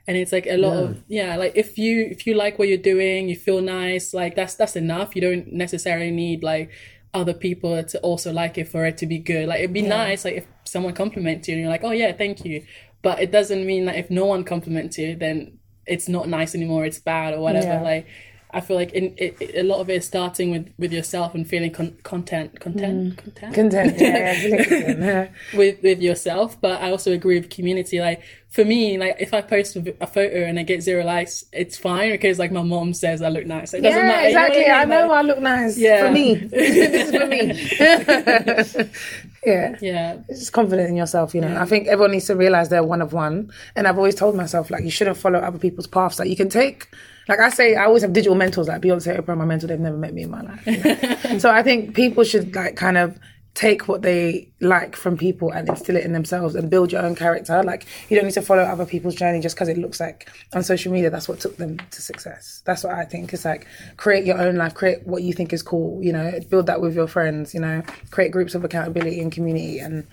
And 0.06 0.16
it's 0.16 0.32
like 0.32 0.46
a 0.46 0.56
lot 0.56 0.74
yeah. 0.74 0.80
of 0.80 1.04
yeah, 1.08 1.36
like 1.36 1.52
if 1.54 1.78
you 1.78 2.06
if 2.10 2.26
you 2.26 2.34
like 2.34 2.58
what 2.58 2.68
you're 2.68 2.78
doing, 2.78 3.28
you 3.28 3.36
feel 3.36 3.62
nice, 3.62 4.12
like 4.12 4.36
that's 4.36 4.54
that's 4.56 4.76
enough. 4.76 5.16
You 5.16 5.22
don't 5.22 5.52
necessarily 5.52 6.10
need 6.10 6.42
like 6.42 6.70
other 7.14 7.34
people 7.34 7.82
to 7.82 7.98
also 8.00 8.30
like 8.30 8.58
it 8.58 8.68
for 8.68 8.84
it 8.84 8.98
to 8.98 9.06
be 9.06 9.18
good. 9.18 9.48
Like 9.48 9.60
it'd 9.60 9.72
be 9.72 9.80
yeah. 9.80 9.88
nice 9.88 10.24
like 10.26 10.34
if 10.34 10.46
someone 10.64 10.92
compliments 10.94 11.48
you 11.48 11.54
and 11.54 11.62
you're 11.62 11.70
like, 11.70 11.84
Oh 11.84 11.92
yeah, 11.92 12.12
thank 12.12 12.44
you. 12.44 12.64
But 13.00 13.20
it 13.20 13.30
doesn't 13.30 13.64
mean 13.64 13.84
that 13.86 13.96
if 13.96 14.10
no 14.10 14.26
one 14.26 14.44
compliments 14.44 14.98
you, 14.98 15.14
then 15.14 15.57
it's 15.88 16.08
not 16.08 16.28
nice 16.28 16.54
anymore 16.54 16.84
it's 16.84 16.98
bad 16.98 17.34
or 17.34 17.40
whatever 17.40 17.66
yeah. 17.66 17.82
like 17.82 18.06
I 18.50 18.62
feel 18.62 18.76
like 18.76 18.92
in 18.92 19.14
it, 19.18 19.36
it, 19.40 19.56
a 19.56 19.62
lot 19.62 19.80
of 19.80 19.90
it 19.90 19.96
is 19.96 20.06
starting 20.06 20.50
with 20.50 20.72
with 20.78 20.90
yourself 20.90 21.34
and 21.34 21.46
feeling 21.46 21.70
con- 21.70 21.98
content, 22.02 22.58
content, 22.60 23.14
mm. 23.14 23.16
content, 23.18 23.54
content, 23.54 24.00
yeah, 24.00 25.28
with 25.54 25.82
with 25.82 26.00
yourself. 26.00 26.58
But 26.58 26.80
I 26.80 26.90
also 26.90 27.12
agree 27.12 27.38
with 27.38 27.50
community. 27.50 28.00
Like 28.00 28.22
for 28.48 28.64
me, 28.64 28.96
like 28.96 29.16
if 29.20 29.34
I 29.34 29.42
post 29.42 29.76
a 29.76 30.06
photo 30.06 30.44
and 30.44 30.58
I 30.58 30.62
get 30.62 30.80
zero 30.82 31.04
likes, 31.04 31.44
it's 31.52 31.76
fine 31.76 32.10
because 32.12 32.38
like 32.38 32.50
my 32.50 32.62
mom 32.62 32.94
says 32.94 33.20
I 33.20 33.28
look 33.28 33.44
nice. 33.44 33.74
It 33.74 33.82
doesn't 33.82 34.00
yeah, 34.00 34.08
matter. 34.08 34.28
exactly. 34.28 34.60
You 34.62 34.68
know 34.68 34.74
I, 34.74 34.84
mean? 34.86 34.92
I, 34.92 35.00
know 35.00 35.08
like, 35.08 35.18
I 35.18 35.22
look 35.22 35.40
nice. 35.40 35.78
Yeah, 35.78 36.06
for 36.06 36.12
me, 36.12 36.34
this 36.46 36.94
is 36.94 37.10
for 37.10 37.26
me. 37.26 38.90
yeah, 39.48 39.76
yeah. 39.80 40.18
Just 40.28 40.52
confident 40.52 40.88
in 40.88 40.96
yourself. 40.96 41.34
You 41.34 41.40
know, 41.40 41.48
yeah. 41.48 41.62
I 41.62 41.66
think 41.66 41.88
everyone 41.88 42.12
needs 42.12 42.26
to 42.26 42.36
realize 42.36 42.68
they're 42.68 42.82
one 42.82 43.02
of 43.02 43.12
one. 43.12 43.50
And 43.76 43.86
I've 43.86 43.96
always 43.96 44.14
told 44.14 44.36
myself 44.36 44.70
like 44.70 44.84
you 44.84 44.90
shouldn't 44.90 45.16
follow 45.16 45.38
other 45.38 45.58
people's 45.58 45.86
paths. 45.86 46.18
Like 46.18 46.28
you 46.28 46.36
can 46.36 46.48
take 46.48 46.88
like 47.28 47.40
I 47.40 47.50
say, 47.50 47.76
I 47.76 47.84
always 47.84 48.02
have 48.02 48.14
digital 48.14 48.34
mentors 48.34 48.68
like 48.68 48.80
Beyonce, 48.80 49.20
Oprah, 49.20 49.36
my 49.36 49.44
mentor. 49.44 49.66
They've 49.66 49.78
never 49.78 49.98
met 49.98 50.14
me 50.14 50.22
in 50.22 50.30
my 50.30 50.40
life. 50.40 50.66
You 50.66 50.78
know? 50.78 51.38
so 51.38 51.50
I 51.50 51.62
think 51.62 51.94
people 51.94 52.24
should 52.24 52.56
like 52.56 52.74
kind 52.74 52.96
of 52.96 53.18
take 53.58 53.88
what 53.88 54.02
they 54.02 54.48
like 54.60 54.94
from 54.94 55.16
people 55.16 55.50
and 55.50 55.68
instill 55.68 55.96
it 55.96 56.04
in 56.04 56.12
themselves 56.12 56.54
and 56.54 56.70
build 56.70 56.92
your 56.92 57.02
own 57.02 57.16
character. 57.16 57.60
Like 57.64 57.86
you 58.08 58.16
don't 58.16 58.24
need 58.24 58.34
to 58.34 58.40
follow 58.40 58.62
other 58.62 58.86
people's 58.86 59.16
journey 59.16 59.40
just 59.40 59.56
because 59.56 59.66
it 59.68 59.76
looks 59.76 59.98
like 59.98 60.30
on 60.52 60.62
social 60.62 60.92
media 60.92 61.10
that's 61.10 61.28
what 61.28 61.40
took 61.40 61.56
them 61.56 61.76
to 61.90 62.00
success. 62.00 62.62
That's 62.66 62.84
what 62.84 62.94
I 62.94 63.04
think. 63.04 63.32
It's 63.32 63.44
like 63.44 63.66
create 63.96 64.24
your 64.24 64.40
own 64.40 64.54
life, 64.54 64.74
create 64.74 65.04
what 65.08 65.24
you 65.24 65.32
think 65.32 65.52
is 65.52 65.64
cool, 65.64 66.00
you 66.00 66.12
know, 66.12 66.38
build 66.48 66.66
that 66.66 66.80
with 66.80 66.94
your 66.94 67.08
friends, 67.08 67.52
you 67.52 67.58
know, 67.58 67.82
create 68.12 68.30
groups 68.30 68.54
of 68.54 68.62
accountability 68.62 69.20
and 69.20 69.32
community 69.32 69.80
and 69.80 70.06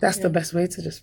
that's 0.00 0.18
yeah. 0.18 0.24
the 0.24 0.30
best 0.30 0.52
way 0.52 0.66
to 0.66 0.82
just 0.82 1.02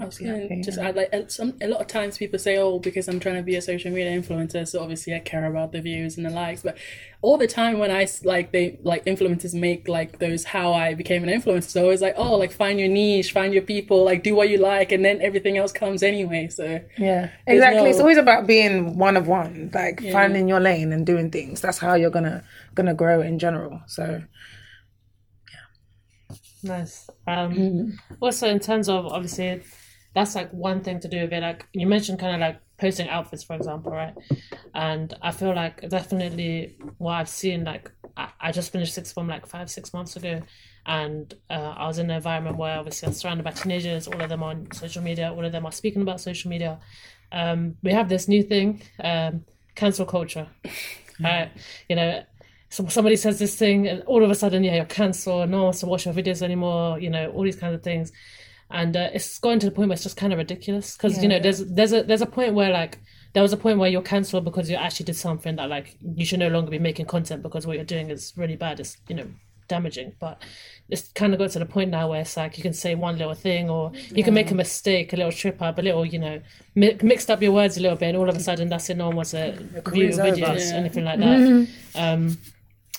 I 0.00 0.06
was 0.06 0.18
gonna 0.18 0.62
just 0.62 0.78
add 0.78 0.96
like 0.96 1.30
some 1.30 1.54
a 1.60 1.68
lot 1.68 1.82
of 1.82 1.86
times 1.88 2.16
people 2.16 2.38
say, 2.38 2.56
"Oh, 2.56 2.78
because 2.78 3.06
I'm 3.06 3.20
trying 3.20 3.36
to 3.36 3.42
be 3.42 3.54
a 3.56 3.60
social 3.60 3.90
media 3.92 4.18
influencer, 4.18 4.66
so 4.66 4.80
obviously 4.80 5.14
I 5.14 5.18
care 5.18 5.44
about 5.44 5.72
the 5.72 5.82
views 5.82 6.16
and 6.16 6.24
the 6.24 6.30
likes." 6.30 6.62
But 6.62 6.78
all 7.20 7.36
the 7.36 7.46
time 7.46 7.78
when 7.78 7.90
I 7.90 8.08
like 8.24 8.50
they 8.50 8.78
like 8.82 9.04
influencers 9.04 9.52
make 9.52 9.86
like 9.86 10.20
those 10.20 10.44
how 10.44 10.72
I 10.72 10.94
became 10.94 11.22
an 11.22 11.28
influencer, 11.28 11.64
so 11.68 11.90
it's 11.90 12.00
like, 12.00 12.14
"Oh, 12.16 12.36
like 12.36 12.50
find 12.50 12.80
your 12.80 12.88
niche, 12.88 13.32
find 13.32 13.52
your 13.52 13.62
people, 13.62 14.04
like 14.04 14.22
do 14.22 14.34
what 14.34 14.48
you 14.48 14.56
like, 14.56 14.90
and 14.90 15.04
then 15.04 15.20
everything 15.20 15.58
else 15.58 15.70
comes 15.70 16.02
anyway." 16.02 16.48
So 16.48 16.80
yeah, 16.96 17.28
exactly. 17.46 17.82
No... 17.82 17.86
It's 17.86 18.00
always 18.00 18.18
about 18.18 18.46
being 18.46 18.96
one 18.96 19.18
of 19.18 19.28
one, 19.28 19.70
like 19.74 20.00
yeah. 20.00 20.12
finding 20.12 20.48
your 20.48 20.60
lane 20.60 20.94
and 20.94 21.04
doing 21.04 21.30
things. 21.30 21.60
That's 21.60 21.78
how 21.78 21.94
you're 21.94 22.08
gonna 22.08 22.42
gonna 22.74 22.94
grow 22.94 23.20
in 23.20 23.38
general. 23.38 23.82
So 23.86 24.22
Nice. 26.64 27.10
Um, 27.26 27.54
mm-hmm. 27.54 28.14
Also, 28.20 28.48
in 28.48 28.58
terms 28.58 28.88
of 28.88 29.06
obviously, 29.06 29.62
that's 30.14 30.34
like 30.34 30.50
one 30.52 30.82
thing 30.82 30.98
to 31.00 31.08
do 31.08 31.22
with 31.22 31.32
it. 31.32 31.42
Like 31.42 31.66
you 31.72 31.86
mentioned, 31.86 32.18
kind 32.18 32.34
of 32.34 32.40
like 32.40 32.58
posting 32.78 33.08
outfits, 33.08 33.44
for 33.44 33.54
example, 33.54 33.92
right? 33.92 34.14
And 34.74 35.14
I 35.20 35.30
feel 35.30 35.54
like 35.54 35.86
definitely 35.88 36.76
what 36.98 37.12
I've 37.12 37.28
seen, 37.28 37.64
like 37.64 37.92
I, 38.16 38.28
I 38.40 38.52
just 38.52 38.72
finished 38.72 38.94
sixth 38.94 39.12
form 39.12 39.28
like 39.28 39.46
five, 39.46 39.70
six 39.70 39.92
months 39.92 40.16
ago, 40.16 40.40
and 40.86 41.32
uh, 41.50 41.74
I 41.76 41.86
was 41.86 41.98
in 41.98 42.10
an 42.10 42.16
environment 42.16 42.56
where 42.56 42.78
obviously 42.78 43.08
I'm 43.08 43.14
surrounded 43.14 43.44
by 43.44 43.50
teenagers. 43.50 44.08
All 44.08 44.20
of 44.20 44.30
them 44.30 44.42
on 44.42 44.66
social 44.72 45.02
media. 45.02 45.32
All 45.32 45.44
of 45.44 45.52
them 45.52 45.66
are 45.66 45.72
speaking 45.72 46.00
about 46.00 46.20
social 46.20 46.50
media. 46.50 46.80
Um, 47.30 47.76
we 47.82 47.92
have 47.92 48.08
this 48.08 48.26
new 48.26 48.42
thing, 48.42 48.80
um, 49.02 49.44
cancel 49.74 50.06
culture. 50.06 50.48
Right, 51.20 51.52
you 51.88 51.94
know, 51.94 52.24
so 52.68 52.86
somebody 52.88 53.16
says 53.16 53.38
this 53.38 53.54
thing 53.56 53.86
and 53.86 54.02
all 54.02 54.24
of 54.24 54.30
a 54.30 54.34
sudden 54.34 54.64
yeah 54.64 54.76
you're 54.76 54.84
cancelled 54.84 55.48
no 55.50 55.58
one 55.58 55.64
wants 55.64 55.80
to 55.80 55.86
watch 55.86 56.06
your 56.06 56.14
videos 56.14 56.42
anymore 56.42 56.98
you 56.98 57.10
know 57.10 57.30
all 57.30 57.42
these 57.42 57.56
kinds 57.56 57.74
of 57.74 57.82
things 57.82 58.12
and 58.70 58.96
uh, 58.96 59.10
it's 59.12 59.38
gotten 59.38 59.58
to 59.60 59.66
the 59.66 59.72
point 59.72 59.88
where 59.88 59.94
it's 59.94 60.02
just 60.02 60.16
kind 60.16 60.32
of 60.32 60.38
ridiculous 60.38 60.96
because 60.96 61.16
yeah, 61.16 61.22
you 61.22 61.28
know 61.28 61.36
yeah. 61.36 61.42
there's 61.42 61.64
there's 61.66 61.92
a 61.92 62.02
there's 62.02 62.22
a 62.22 62.26
point 62.26 62.54
where 62.54 62.70
like 62.70 62.98
there 63.32 63.42
was 63.42 63.52
a 63.52 63.56
point 63.56 63.78
where 63.78 63.90
you're 63.90 64.02
cancelled 64.02 64.44
because 64.44 64.70
you 64.70 64.76
actually 64.76 65.04
did 65.04 65.16
something 65.16 65.56
that 65.56 65.68
like 65.68 65.96
you 66.16 66.24
should 66.24 66.38
no 66.38 66.48
longer 66.48 66.70
be 66.70 66.78
making 66.78 67.06
content 67.06 67.42
because 67.42 67.66
what 67.66 67.76
you're 67.76 67.84
doing 67.84 68.10
is 68.10 68.32
really 68.36 68.56
bad 68.56 68.80
it's 68.80 68.96
you 69.08 69.14
know 69.14 69.26
damaging 69.66 70.12
but 70.20 70.42
it's 70.90 71.10
kind 71.12 71.32
of 71.32 71.38
got 71.38 71.50
to 71.50 71.58
the 71.58 71.64
point 71.64 71.90
now 71.90 72.10
where 72.10 72.20
it's 72.20 72.36
like 72.36 72.58
you 72.58 72.62
can 72.62 72.74
say 72.74 72.94
one 72.94 73.16
little 73.16 73.34
thing 73.34 73.70
or 73.70 73.90
you 73.94 74.16
yeah. 74.16 74.24
can 74.24 74.34
make 74.34 74.50
a 74.50 74.54
mistake 74.54 75.12
a 75.12 75.16
little 75.16 75.32
trip 75.32 75.60
up 75.62 75.78
a 75.78 75.82
little 75.82 76.04
you 76.04 76.18
know 76.18 76.40
mi- 76.74 76.96
mixed 77.02 77.30
up 77.30 77.40
your 77.40 77.52
words 77.52 77.78
a 77.78 77.80
little 77.80 77.96
bit 77.96 78.08
and 78.08 78.16
all 78.16 78.28
of 78.28 78.36
a 78.36 78.40
sudden 78.40 78.68
that's 78.68 78.90
it 78.90 78.96
no 78.96 79.06
one 79.06 79.16
wants 79.16 79.30
to 79.30 79.52
view 79.86 80.10
videos 80.10 80.70
anything 80.72 81.04
like 81.04 81.18
that 81.18 81.38
mm-hmm. 81.40 81.98
um 81.98 82.38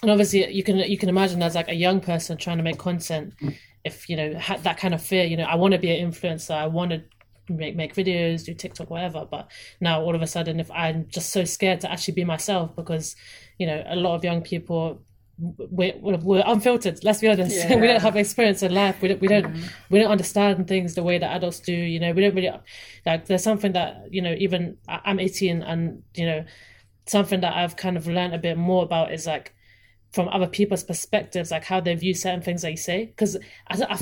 and 0.05 0.11
obviously 0.11 0.53
you 0.53 0.63
can 0.63 0.77
you 0.77 0.99
can 0.99 1.09
imagine 1.09 1.41
as 1.41 1.55
like 1.55 1.67
a 1.67 1.73
young 1.73 1.99
person 1.99 2.37
trying 2.37 2.57
to 2.57 2.63
make 2.63 2.77
content 2.77 3.33
if 3.83 4.07
you 4.07 4.15
know 4.15 4.35
had 4.35 4.61
that 4.63 4.77
kind 4.77 4.93
of 4.93 5.01
fear 5.01 5.23
you 5.23 5.35
know 5.35 5.45
i 5.45 5.55
want 5.55 5.71
to 5.73 5.79
be 5.79 5.89
an 5.89 6.11
influencer 6.11 6.51
i 6.51 6.67
want 6.67 6.91
to 6.91 7.01
make 7.49 7.75
make 7.75 7.95
videos 7.95 8.45
do 8.45 8.53
tiktok 8.53 8.87
whatever 8.91 9.25
but 9.29 9.49
now 9.81 9.99
all 9.99 10.13
of 10.13 10.21
a 10.21 10.27
sudden 10.27 10.59
if 10.59 10.69
i'm 10.69 11.07
just 11.07 11.31
so 11.31 11.43
scared 11.43 11.81
to 11.81 11.91
actually 11.91 12.13
be 12.13 12.23
myself 12.23 12.75
because 12.75 13.15
you 13.57 13.65
know 13.65 13.83
a 13.87 13.95
lot 13.95 14.13
of 14.13 14.23
young 14.23 14.43
people 14.43 15.01
we're, 15.37 15.93
we're 15.97 16.43
unfiltered 16.45 17.03
let's 17.03 17.19
be 17.19 17.27
honest 17.27 17.55
yeah. 17.55 17.75
we 17.81 17.87
don't 17.87 18.01
have 18.01 18.15
experience 18.15 18.61
in 18.61 18.73
life 18.73 19.01
we 19.01 19.07
don't 19.07 19.21
we 19.21 19.27
don't 19.27 19.47
mm-hmm. 19.47 19.67
we 19.89 19.99
don't 19.99 20.11
understand 20.11 20.67
things 20.67 20.93
the 20.93 21.03
way 21.03 21.17
that 21.17 21.35
adults 21.35 21.59
do 21.59 21.73
you 21.73 21.99
know 21.99 22.13
we 22.13 22.21
don't 22.21 22.35
really 22.35 22.51
like 23.07 23.25
there's 23.25 23.43
something 23.43 23.73
that 23.73 24.05
you 24.11 24.21
know 24.21 24.35
even 24.37 24.77
i'm 24.87 25.19
18 25.19 25.63
and 25.63 26.03
you 26.13 26.27
know 26.27 26.45
something 27.07 27.41
that 27.41 27.55
i've 27.55 27.75
kind 27.75 27.97
of 27.97 28.07
learned 28.07 28.35
a 28.35 28.37
bit 28.37 28.55
more 28.55 28.83
about 28.83 29.11
is 29.11 29.25
like 29.25 29.55
from 30.15 30.29
other 30.29 30.47
people's 30.47 30.81
perspectives, 30.81 31.51
like 31.51 31.65
how 31.65 31.81
they 31.81 31.93
view 31.93 32.13
certain 32.13 32.41
things 32.41 32.61
they 32.61 32.71
you 32.71 32.77
say. 32.77 33.05
Because 33.07 33.37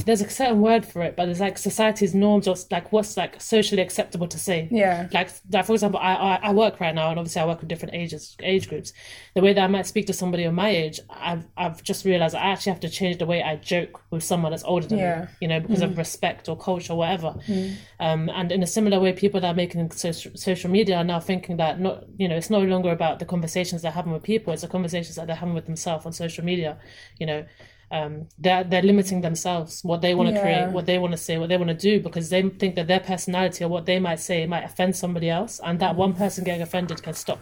there's 0.06 0.22
a 0.22 0.30
certain 0.30 0.62
word 0.62 0.86
for 0.86 1.02
it, 1.02 1.16
but 1.16 1.26
there's 1.26 1.40
like 1.40 1.58
society's 1.58 2.14
norms 2.14 2.48
or 2.48 2.56
like 2.70 2.92
what's 2.92 3.18
like 3.18 3.42
socially 3.42 3.82
acceptable 3.82 4.28
to 4.28 4.38
say. 4.38 4.68
Yeah. 4.70 5.10
Like, 5.12 5.32
like 5.52 5.66
for 5.66 5.74
example, 5.74 6.00
I, 6.00 6.14
I, 6.14 6.36
I 6.44 6.54
work 6.54 6.80
right 6.80 6.94
now, 6.94 7.10
and 7.10 7.18
obviously 7.18 7.42
I 7.42 7.48
work 7.48 7.62
with 7.62 7.68
different 7.68 7.96
ages, 7.96 8.38
age 8.44 8.70
groups. 8.70 8.94
The 9.34 9.42
way 9.42 9.54
that 9.54 9.62
I 9.62 9.66
might 9.66 9.88
speak 9.88 10.06
to 10.06 10.14
somebody 10.14 10.44
of 10.44 10.54
my 10.54 10.70
age, 10.70 11.00
I've 11.10 11.46
I've 11.58 11.82
just 11.82 12.06
realized 12.06 12.36
I 12.36 12.52
actually 12.52 12.74
have 12.74 12.82
to 12.82 12.90
change 12.90 13.18
the 13.18 13.26
way 13.26 13.42
I 13.42 13.56
joke 13.56 14.00
with 14.12 14.24
someone 14.24 14.52
that's 14.52 14.64
older 14.64 14.86
than 14.86 15.00
yeah. 15.00 15.22
me. 15.22 15.28
You 15.42 15.48
know, 15.48 15.60
because 15.62 15.80
mm. 15.80 15.86
of 15.86 15.98
respect 15.98 16.48
or 16.48 16.56
culture 16.56 16.94
or 16.94 16.98
whatever. 17.00 17.36
Mm. 17.48 17.76
Um, 18.00 18.30
and 18.30 18.52
in 18.52 18.62
a 18.62 18.68
similar 18.68 19.00
way, 19.00 19.14
people 19.14 19.42
that 19.42 19.48
are 19.48 19.56
making 19.56 19.90
social 19.92 20.32
social 20.36 20.70
media 20.70 20.98
are 20.98 21.04
now 21.04 21.20
thinking 21.20 21.58
that 21.58 21.80
not 21.80 22.04
you 22.18 22.28
know 22.28 22.36
it's 22.36 22.52
no 22.52 22.62
longer 22.62 22.92
about 22.92 23.18
the 23.18 23.26
conversations 23.26 23.82
they're 23.82 23.92
having 23.92 24.14
with 24.14 24.22
people; 24.22 24.54
it's 24.54 24.62
the 24.62 24.68
conversations 24.68 25.16
that 25.16 25.26
they're 25.26 25.36
having 25.36 25.56
with 25.56 25.66
themselves 25.66 26.03
on 26.06 26.14
social 26.14 26.44
media 26.44 26.78
you 27.20 27.26
know 27.26 27.46
um, 27.92 28.28
they're 28.40 28.64
they're 28.64 28.82
limiting 28.82 29.22
themselves 29.22 29.84
what 29.84 30.02
they 30.02 30.16
want 30.16 30.30
to 30.30 30.36
yeah. 30.36 30.42
create 30.42 30.72
what 30.72 30.88
they 30.88 30.98
want 30.98 31.12
to 31.12 31.18
say 31.18 31.38
what 31.38 31.50
they 31.50 31.58
want 31.58 31.70
to 31.70 31.76
do 31.76 32.00
because 32.00 32.30
they 32.30 32.42
think 32.42 32.76
that 32.76 32.88
their 32.88 33.00
personality 33.00 33.64
or 33.64 33.68
what 33.68 33.86
they 33.86 34.00
might 34.00 34.20
say 34.20 34.48
might 34.48 34.64
offend 34.64 34.96
somebody 34.96 35.30
else 35.30 35.60
and 35.64 35.80
that 35.80 35.96
one 35.96 36.14
person 36.14 36.44
getting 36.44 36.64
offended 36.64 37.02
can 37.04 37.14
stop 37.14 37.40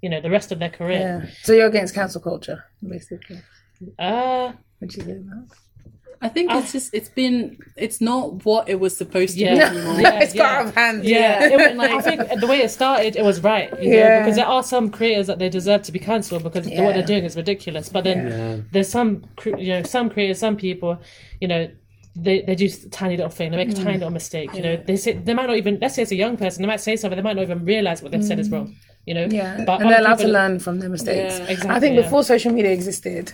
you 0.00 0.08
know 0.08 0.20
the 0.20 0.30
rest 0.30 0.52
of 0.52 0.60
their 0.60 0.70
career 0.70 1.22
yeah. 1.24 1.30
so 1.42 1.52
you're 1.52 1.66
against 1.66 1.92
cancel 1.94 2.20
culture 2.20 2.64
basically 2.88 3.40
uh 3.98 4.52
would 4.80 4.94
you 4.94 5.02
say 5.02 5.12
that 5.12 5.48
I 6.24 6.28
think 6.28 6.50
it's 6.50 6.72
just 6.72 6.94
it's 6.94 7.10
been 7.10 7.58
it's 7.76 8.00
not 8.00 8.46
what 8.46 8.66
it 8.66 8.80
was 8.80 8.96
supposed 8.96 9.34
to 9.34 9.40
yeah. 9.40 9.54
be 9.54 9.76
anymore. 9.76 10.00
Yeah, 10.00 10.20
it's 10.20 10.32
got 10.32 10.52
out 10.52 10.66
of 10.66 10.74
hand. 10.74 11.04
Yeah, 11.04 11.48
yeah. 11.48 11.68
It, 11.68 11.76
like, 11.76 11.90
I 11.90 12.00
think 12.00 12.40
the 12.40 12.46
way 12.46 12.62
it 12.62 12.70
started, 12.70 13.14
it 13.14 13.22
was 13.22 13.42
right. 13.42 13.70
yeah, 13.78 14.08
know, 14.08 14.18
because 14.20 14.36
there 14.36 14.46
are 14.46 14.62
some 14.62 14.90
creators 14.90 15.26
that 15.26 15.38
they 15.38 15.50
deserve 15.50 15.82
to 15.82 15.92
be 15.92 15.98
cancelled 15.98 16.42
because 16.42 16.66
yeah. 16.66 16.82
what 16.82 16.94
they're 16.94 17.04
doing 17.04 17.24
is 17.24 17.36
ridiculous. 17.36 17.90
But 17.90 18.04
then 18.04 18.66
there's 18.72 18.88
some 18.88 19.26
you 19.44 19.68
know 19.68 19.82
some 19.82 20.08
creators, 20.08 20.38
some 20.38 20.56
people, 20.56 20.98
you 21.40 21.48
know. 21.48 21.70
They, 22.16 22.42
they 22.42 22.54
do 22.54 22.66
a 22.66 22.88
tiny 22.90 23.16
little 23.16 23.28
thing. 23.28 23.50
They 23.50 23.56
make 23.56 23.70
a 23.70 23.72
tiny 23.72 23.94
mm. 23.94 23.94
little 23.94 24.12
mistake. 24.12 24.54
You 24.54 24.62
know, 24.62 24.76
they 24.76 24.94
say 24.94 25.14
they 25.14 25.34
might 25.34 25.46
not 25.46 25.56
even. 25.56 25.80
Let's 25.80 25.96
say 25.96 26.02
it's 26.02 26.12
a 26.12 26.14
young 26.14 26.36
person. 26.36 26.62
They 26.62 26.68
might 26.68 26.80
say 26.80 26.94
something. 26.94 27.16
They 27.16 27.24
might 27.24 27.34
not 27.34 27.42
even 27.42 27.64
realize 27.64 28.02
what 28.02 28.12
they've 28.12 28.20
mm. 28.20 28.28
said 28.28 28.38
is 28.38 28.48
mm. 28.48 28.52
wrong 28.52 28.76
you 29.04 29.14
know. 29.14 29.26
Yeah, 29.30 29.64
But 29.64 29.80
and 29.80 29.90
they're 29.90 29.98
other 29.98 30.06
allowed 30.06 30.18
to 30.20 30.28
learn 30.28 30.58
from 30.60 30.78
their 30.80 30.88
mistakes. 30.88 31.38
Yeah, 31.38 31.46
exactly, 31.46 31.70
I 31.70 31.80
think 31.80 31.96
yeah. 31.96 32.02
before 32.02 32.22
social 32.22 32.52
media 32.52 32.70
existed, 32.70 33.32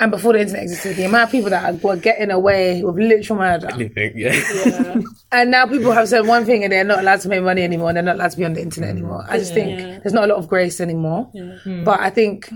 and 0.00 0.10
before 0.10 0.32
the 0.32 0.40
internet 0.40 0.62
existed, 0.64 0.96
the 0.96 1.04
amount 1.04 1.24
of 1.24 1.30
people 1.30 1.50
that 1.50 1.82
were 1.82 1.96
getting 1.96 2.30
away 2.30 2.82
with 2.82 2.96
literal 2.96 3.38
murder, 3.38 3.68
Anything, 3.72 4.12
yeah. 4.16 4.32
Yeah. 4.66 5.00
and 5.30 5.50
now 5.50 5.66
people 5.66 5.92
have 5.92 6.08
said 6.08 6.26
one 6.26 6.44
thing 6.44 6.64
and 6.64 6.72
they're 6.72 6.82
not 6.84 6.98
allowed 7.00 7.20
to 7.20 7.28
make 7.28 7.42
money 7.42 7.62
anymore. 7.62 7.90
and 7.90 7.96
They're 7.96 8.02
not 8.04 8.16
allowed 8.16 8.30
to 8.32 8.36
be 8.38 8.44
on 8.46 8.54
the 8.54 8.62
internet 8.62 8.90
anymore. 8.90 9.24
I 9.28 9.38
just 9.38 9.52
think 9.54 9.78
Yeah. 9.78 9.98
there's 10.02 10.14
not 10.14 10.24
a 10.24 10.26
lot 10.26 10.38
of 10.38 10.48
grace 10.48 10.80
anymore. 10.80 11.30
Hmm. 11.62 11.84
But 11.84 12.00
I 12.00 12.10
think, 12.10 12.48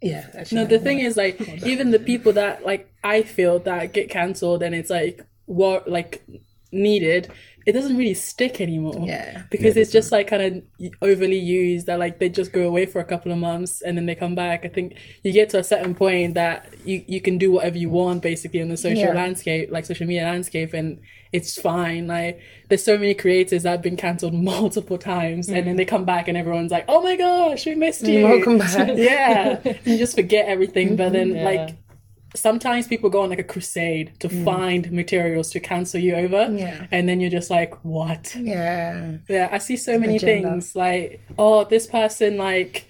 yeah, 0.00 0.26
actually, 0.36 0.62
No, 0.62 0.66
the 0.66 0.78
thing 0.80 0.98
is, 0.98 1.16
like, 1.16 1.40
even 1.64 1.90
the 1.92 1.98
people 2.00 2.32
that 2.32 2.64
like 2.66 2.92
I 3.04 3.22
feel 3.22 3.60
that 3.60 3.92
get 3.92 4.10
cancelled 4.10 4.62
and 4.62 4.74
it's 4.74 4.90
like 4.90 5.24
what 5.46 5.88
like 5.88 6.22
needed, 6.72 7.30
it 7.66 7.72
doesn't 7.72 7.96
really 7.96 8.14
stick 8.14 8.60
anymore. 8.60 9.04
Yeah. 9.06 9.42
because 9.50 9.76
it's 9.76 9.92
just 9.92 10.12
like 10.12 10.28
kind 10.28 10.42
of 10.42 10.92
overly 11.00 11.38
used. 11.38 11.86
That 11.86 11.98
like 11.98 12.18
they 12.18 12.28
just 12.28 12.52
go 12.52 12.62
away 12.66 12.86
for 12.86 13.00
a 13.00 13.04
couple 13.04 13.32
of 13.32 13.38
months 13.38 13.82
and 13.82 13.96
then 13.96 14.06
they 14.06 14.14
come 14.14 14.34
back. 14.34 14.64
I 14.64 14.68
think 14.68 14.96
you 15.22 15.32
get 15.32 15.50
to 15.50 15.58
a 15.58 15.64
certain 15.64 15.94
point 15.94 16.34
that 16.34 16.72
you 16.84 17.04
you 17.06 17.20
can 17.20 17.38
do 17.38 17.52
whatever 17.52 17.78
you 17.78 17.90
want 17.90 18.22
basically 18.22 18.60
in 18.60 18.68
the 18.68 18.76
social 18.76 19.08
Yeah. 19.08 19.14
landscape, 19.14 19.70
like 19.70 19.84
social 19.86 20.06
media 20.06 20.24
landscape, 20.24 20.72
and 20.74 21.00
it's 21.32 21.60
fine. 21.60 22.06
Like 22.06 22.40
there's 22.68 22.84
so 22.84 22.98
many 22.98 23.14
creators 23.14 23.62
that 23.62 23.70
have 23.70 23.82
been 23.82 23.96
cancelled 23.96 24.34
multiple 24.52 24.98
times, 24.98 25.48
and 25.48 25.66
then 25.66 25.74
mm. 25.74 25.78
they 25.78 25.84
come 25.84 26.04
back 26.04 26.28
and 26.28 26.36
everyone's 26.36 26.70
like, 26.70 26.84
"Oh 26.88 27.02
my 27.02 27.16
gosh, 27.16 27.64
we 27.66 27.74
missed 27.74 28.02
mm, 28.04 28.12
you." 28.12 28.24
Welcome 28.24 28.58
back. 28.64 28.90
yeah 28.96 29.60
you 29.84 29.98
just 29.98 30.14
forget 30.16 30.46
everything 30.46 30.96
but 30.96 31.12
then 31.12 31.30
Yeah. 31.36 31.44
like 31.44 31.76
sometimes 32.34 32.86
people 32.86 33.10
go 33.10 33.22
on 33.22 33.30
like 33.30 33.38
a 33.38 33.44
crusade 33.44 34.12
to 34.20 34.28
mm. 34.28 34.44
find 34.44 34.90
materials 34.90 35.50
to 35.50 35.60
cancel 35.60 36.00
you 36.00 36.14
over 36.14 36.48
Yeah. 36.50 36.86
and 36.90 37.08
then 37.08 37.20
you're 37.20 37.30
just 37.30 37.50
like 37.50 37.74
what 37.84 38.34
yeah, 38.36 39.16
yeah 39.28 39.48
i 39.52 39.58
see 39.58 39.76
so 39.76 39.98
many 39.98 40.16
agenda. 40.16 40.48
things 40.50 40.74
like 40.74 41.20
oh 41.38 41.64
this 41.64 41.86
person 41.86 42.38
like 42.38 42.86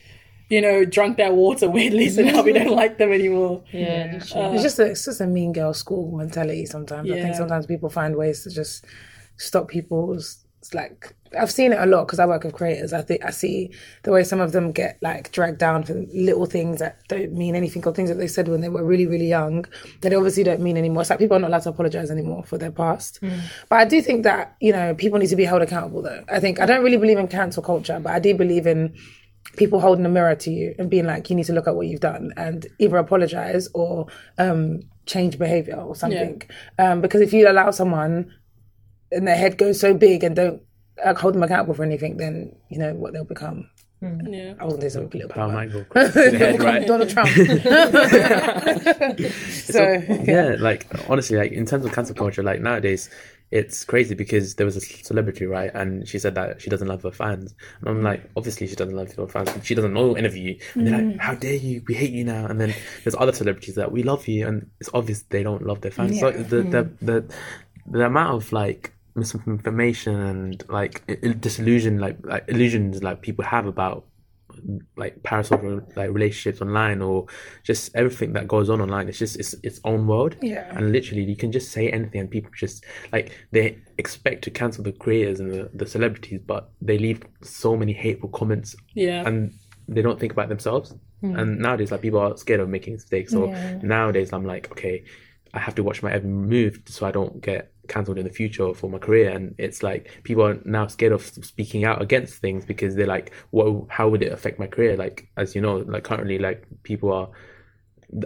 you 0.48 0.61
know 0.61 0.85
drunk 0.85 1.16
their 1.16 1.33
water 1.33 1.68
weirdly 1.76 2.09
so 2.09 2.22
now 2.22 2.42
we 2.42 2.52
don't 2.61 2.70
like 2.76 2.98
them 2.98 3.11
anymore 3.12 3.64
Yeah, 3.72 4.11
literally. 4.12 4.55
it's 4.55 4.62
just 4.62 4.78
a, 4.78 4.87
it's 4.87 5.05
just 5.05 5.20
a 5.20 5.26
mean 5.26 5.52
girl 5.52 5.74
school 5.74 6.16
mentality. 6.16 6.66
Sometimes 6.66 7.11
I 7.11 7.20
think 7.22 7.35
sometimes 7.35 7.66
people 7.66 7.88
find 7.88 8.14
ways 8.16 8.42
to 8.44 8.50
just 8.50 8.85
stop 9.38 9.68
people's. 9.68 10.41
It's 10.62 10.75
like 10.75 11.12
I've 11.37 11.51
seen 11.51 11.72
it 11.72 11.81
a 11.81 11.87
lot 11.87 12.07
because 12.07 12.20
I 12.20 12.27
work 12.27 12.44
with 12.44 12.55
creators. 12.55 12.92
I 12.92 13.03
think 13.03 13.25
I 13.25 13.31
see 13.31 13.75
the 14.05 14.12
way 14.12 14.22
some 14.22 14.40
of 14.40 14.53
them 14.53 14.70
get 14.70 14.96
like 15.03 15.33
dragged 15.33 15.59
down 15.59 15.83
for 15.83 15.94
little 16.14 16.46
things 16.46 16.79
that 16.79 17.01
don't 17.09 17.33
mean 17.33 17.57
anything 17.57 17.85
or 17.85 17.92
things 17.92 18.11
that 18.11 18.14
they 18.14 18.29
said 18.29 18.46
when 18.46 18.61
they 18.61 18.68
were 18.68 18.85
really 18.85 19.09
really 19.09 19.27
young 19.27 19.64
that 20.03 20.11
they 20.11 20.14
obviously 20.14 20.44
don't 20.44 20.61
mean 20.61 20.77
anymore. 20.77 21.01
It's 21.01 21.11
like 21.11 21.18
people 21.18 21.37
are 21.37 21.40
not 21.40 21.48
allowed 21.48 21.64
to 21.64 21.70
apologize 21.70 22.12
anymore 22.12 22.44
for 22.44 22.59
their 22.59 22.70
past. 22.70 23.18
But 23.68 23.81
I 23.81 23.85
do 23.87 24.01
think 24.01 24.22
that 24.22 24.57
you 24.61 24.70
know 24.70 24.94
people 24.94 25.18
need 25.18 25.31
to 25.31 25.37
be 25.37 25.44
held 25.44 25.62
accountable. 25.62 26.03
Though 26.03 26.22
I 26.31 26.38
think 26.38 26.61
I 26.61 26.66
don't 26.66 26.85
really 26.85 26.96
believe 26.96 27.18
in 27.18 27.27
cancel 27.27 27.64
culture, 27.64 27.98
but 27.98 28.12
I 28.12 28.20
do 28.20 28.33
believe 28.33 28.68
in 28.68 28.94
people 29.57 29.81
holding 29.81 30.07
a 30.07 30.09
mirror 30.09 30.37
to 30.37 30.51
you 30.53 30.77
and 30.79 30.88
being 30.88 31.07
like, 31.07 31.29
you 31.29 31.35
need 31.35 31.46
to 31.46 31.53
look 31.53 31.66
at 31.66 31.75
what 31.75 31.88
you've 31.88 31.98
done 32.01 32.33
and 32.37 32.68
either 32.79 32.96
apologize 32.98 33.68
or 33.75 34.07
um, 34.38 34.79
change 35.07 35.38
behavior 35.38 35.75
or 35.75 35.96
something. 35.96 36.40
Um, 36.79 37.01
because 37.01 37.20
if 37.20 37.33
you 37.33 37.51
allow 37.51 37.72
someone 37.72 38.33
and 39.14 39.27
their 39.29 39.37
head 39.37 39.59
goes 39.59 39.79
so 39.81 39.94
big 39.94 40.25
and 40.25 40.35
don't 40.37 40.62
uh, 41.05 41.14
hold 41.14 41.35
them 41.35 41.42
accountable 41.42 41.75
for 41.75 41.85
anything, 41.85 42.16
then 42.16 42.55
you 42.68 42.79
know 42.79 42.94
what 42.94 43.12
they'll 43.12 43.25
become. 43.25 43.68
yeah 44.03 44.55
I 44.59 44.64
wasn't 44.64 44.83
say 44.83 44.88
something 44.88 45.20
little 45.20 45.35
Power 45.35 45.48
bit. 45.66 45.72
might 45.94 45.94
go 45.94 46.11
head, 46.38 46.61
right? 46.62 46.87
Donald 46.87 47.09
Trump. 47.11 47.29
so, 49.51 50.03
yeah, 50.25 50.57
like 50.59 50.87
honestly, 51.09 51.37
like 51.37 51.53
in 51.53 51.66
terms 51.66 51.85
of 51.85 51.92
cancel 51.92 52.14
culture, 52.14 52.42
like 52.42 52.61
nowadays, 52.61 53.09
it's 53.51 53.85
crazy 53.85 54.14
because 54.14 54.55
there 54.55 54.64
was 54.66 54.77
a 54.77 54.81
celebrity, 54.81 55.44
right, 55.46 55.70
and 55.75 56.09
she 56.09 56.18
said 56.18 56.35
that 56.35 56.61
she 56.62 56.70
doesn't 56.70 56.88
love 56.88 57.03
her 57.03 57.11
fans, 57.12 57.55
and 57.81 57.88
I'm 57.88 58.03
like, 58.03 58.22
obviously 58.37 58.66
she 58.66 58.75
doesn't 58.77 58.94
love 58.96 59.12
her 59.14 59.27
fans. 59.29 59.51
She 59.62 59.75
doesn't 59.75 59.92
know 59.92 60.16
interview 60.16 60.53
you, 60.55 60.59
and 60.75 60.87
they're 60.87 61.03
like, 61.03 61.18
how 61.18 61.35
dare 61.35 61.55
you? 61.55 61.83
We 61.87 61.94
hate 61.94 62.11
you 62.11 62.25
now. 62.25 62.46
And 62.46 62.61
then 62.61 62.75
there's 63.05 63.14
other 63.16 63.33
celebrities 63.33 63.75
that 63.77 63.92
we 63.92 64.03
love 64.03 64.27
you, 64.27 64.46
and 64.48 64.70
it's 64.81 64.90
obvious 64.94 65.22
they 65.25 65.42
don't 65.42 65.64
love 65.66 65.81
their 65.83 65.90
fans. 65.92 66.18
So 66.18 66.29
Yeah. 66.31 66.42
the 66.42 66.62
the 66.62 66.90
the 67.03 67.35
the 67.87 68.07
amount 68.07 68.35
of 68.42 68.53
like 68.53 68.92
misinformation 69.14 70.14
and 70.20 70.64
like 70.68 71.07
disillusion, 71.40 71.98
like 71.98 72.18
like 72.25 72.44
illusions, 72.48 73.03
like 73.03 73.22
people 73.22 73.44
have 73.44 73.66
about 73.66 74.07
like 74.96 75.20
parasocial 75.22 75.85
like 75.96 76.11
relationships 76.11 76.61
online 76.61 77.01
or 77.01 77.27
just 77.62 77.94
everything 77.96 78.33
that 78.35 78.46
goes 78.46 78.68
on 78.68 78.81
online. 78.81 79.09
It's 79.09 79.18
just 79.18 79.37
it's 79.38 79.55
its 79.62 79.81
own 79.85 80.07
world. 80.07 80.37
Yeah. 80.42 80.70
and 80.77 80.92
literally 80.92 81.25
you 81.25 81.37
can 81.37 81.51
just 81.53 81.72
say 81.72 81.90
anything 81.90 82.20
and 82.20 82.31
people 82.31 82.51
just 82.55 82.85
like 83.12 83.33
they 83.51 83.79
expect 83.98 84.44
to 84.44 84.51
cancel 84.51 84.85
the 84.85 84.92
creators 84.92 85.40
and 85.40 85.51
the, 85.51 85.70
the 85.75 85.87
celebrities 85.87 86.40
but 86.46 86.70
they 86.83 86.98
leave 86.98 87.22
so 87.40 87.77
many 87.77 87.92
hateful 87.92 88.29
comments 88.29 88.77
yeah. 88.94 89.27
and 89.27 89.53
they 89.88 90.03
don't 90.03 90.20
think 90.20 90.33
about 90.33 90.48
themselves. 90.48 90.94
Hmm. 91.22 91.37
And 91.37 91.59
nowadays 91.59 91.90
like 91.90 92.03
people 92.03 92.20
are 92.20 92.37
scared 92.37 92.61
of 92.61 92.68
making 92.68 92.92
mistakes. 92.94 93.33
So 93.33 93.46
Yeah. 93.46 93.79
nowadays 93.83 94.33
i'm 94.33 94.44
like 94.44 94.70
okay 94.70 95.03
i 95.55 95.59
have 95.59 95.75
to 95.77 95.83
watch 95.83 96.03
my 96.03 96.12
every 96.12 96.29
move 96.31 96.81
so 96.87 97.07
i 97.07 97.11
don't 97.11 97.40
get 97.40 97.71
cancelled 97.88 98.18
in 98.18 98.24
the 98.24 98.30
future 98.30 98.72
for 98.74 98.88
my 98.88 98.98
career 98.98 99.30
and 99.30 99.54
it's 99.58 99.82
like 99.82 100.10
people 100.22 100.44
are 100.46 100.58
now 100.64 100.86
scared 100.86 101.12
of 101.12 101.24
speaking 101.26 101.84
out 101.84 102.00
against 102.00 102.34
things 102.36 102.64
because 102.64 102.94
they're 102.94 103.06
like 103.06 103.32
what 103.50 103.86
how 103.88 104.08
would 104.08 104.22
it 104.22 104.32
affect 104.32 104.58
my 104.58 104.66
career? 104.66 104.96
Like 104.96 105.28
as 105.36 105.54
you 105.54 105.60
know 105.60 105.78
like 105.78 106.04
currently 106.04 106.38
like 106.38 106.64
people 106.82 107.12
are 107.12 107.28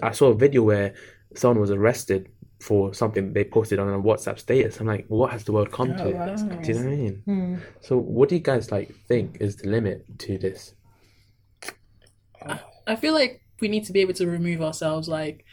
i 0.02 0.10
saw 0.10 0.28
a 0.28 0.34
video 0.34 0.62
where 0.62 0.94
someone 1.34 1.60
was 1.60 1.70
arrested 1.70 2.28
for 2.60 2.92
something 2.94 3.32
they 3.32 3.44
posted 3.44 3.78
on 3.78 3.88
a 3.88 3.98
whatsapp 3.98 4.38
status. 4.38 4.80
I'm 4.80 4.86
like 4.86 5.06
what 5.08 5.30
has 5.32 5.44
the 5.44 5.52
world 5.52 5.70
come 5.70 5.96
to? 5.96 6.04
do 6.04 6.08
you 6.08 6.14
know 6.14 6.20
what 6.22 6.68
i 6.68 6.96
mean? 6.96 7.22
Hmm. 7.24 7.56
So 7.80 7.98
what 7.98 8.28
do 8.28 8.34
you 8.34 8.40
guys 8.40 8.70
like 8.70 8.94
think 9.08 9.38
is 9.40 9.56
the 9.56 9.68
limit 9.68 10.04
to 10.20 10.38
this? 10.38 10.74
Uh, 12.44 12.58
I 12.86 12.96
feel 12.96 13.14
like 13.14 13.42
we 13.60 13.68
need 13.68 13.84
to 13.86 13.92
be 13.92 14.00
able 14.00 14.14
to 14.14 14.26
remove 14.26 14.62
ourselves. 14.62 15.08
Like 15.08 15.44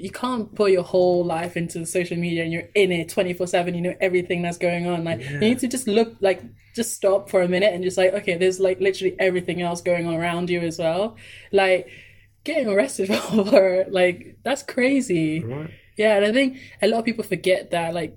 you, 0.00 0.04
you 0.04 0.10
can't 0.10 0.54
put 0.54 0.72
your 0.72 0.82
whole 0.82 1.24
life 1.24 1.56
into 1.56 1.84
social 1.86 2.16
media 2.16 2.42
and 2.44 2.52
you're 2.52 2.68
in 2.74 2.92
it 2.92 3.08
twenty 3.08 3.32
four 3.32 3.46
seven. 3.46 3.74
You 3.74 3.80
know 3.80 3.94
everything 4.00 4.42
that's 4.42 4.58
going 4.58 4.86
on. 4.86 5.04
Like 5.04 5.28
you 5.28 5.38
need 5.38 5.58
to 5.60 5.68
just 5.68 5.86
look 5.86 6.16
like 6.20 6.42
just 6.74 6.94
stop 6.94 7.30
for 7.30 7.42
a 7.42 7.48
minute 7.48 7.72
and 7.72 7.84
just 7.84 7.98
like 7.98 8.12
okay, 8.14 8.36
there's 8.36 8.60
like 8.60 8.80
literally 8.80 9.16
everything 9.18 9.62
else 9.62 9.80
going 9.80 10.06
on 10.06 10.14
around 10.14 10.50
you 10.50 10.60
as 10.60 10.78
well. 10.78 11.16
Like 11.52 11.88
getting 12.44 12.68
arrested 12.68 13.14
for 13.14 13.84
like 13.88 14.38
that's 14.42 14.62
crazy. 14.62 15.44
Right. 15.44 15.70
Yeah, 15.96 16.16
and 16.16 16.24
I 16.24 16.32
think 16.32 16.58
a 16.80 16.88
lot 16.88 17.00
of 17.00 17.04
people 17.04 17.24
forget 17.24 17.70
that 17.72 17.94
like 17.94 18.16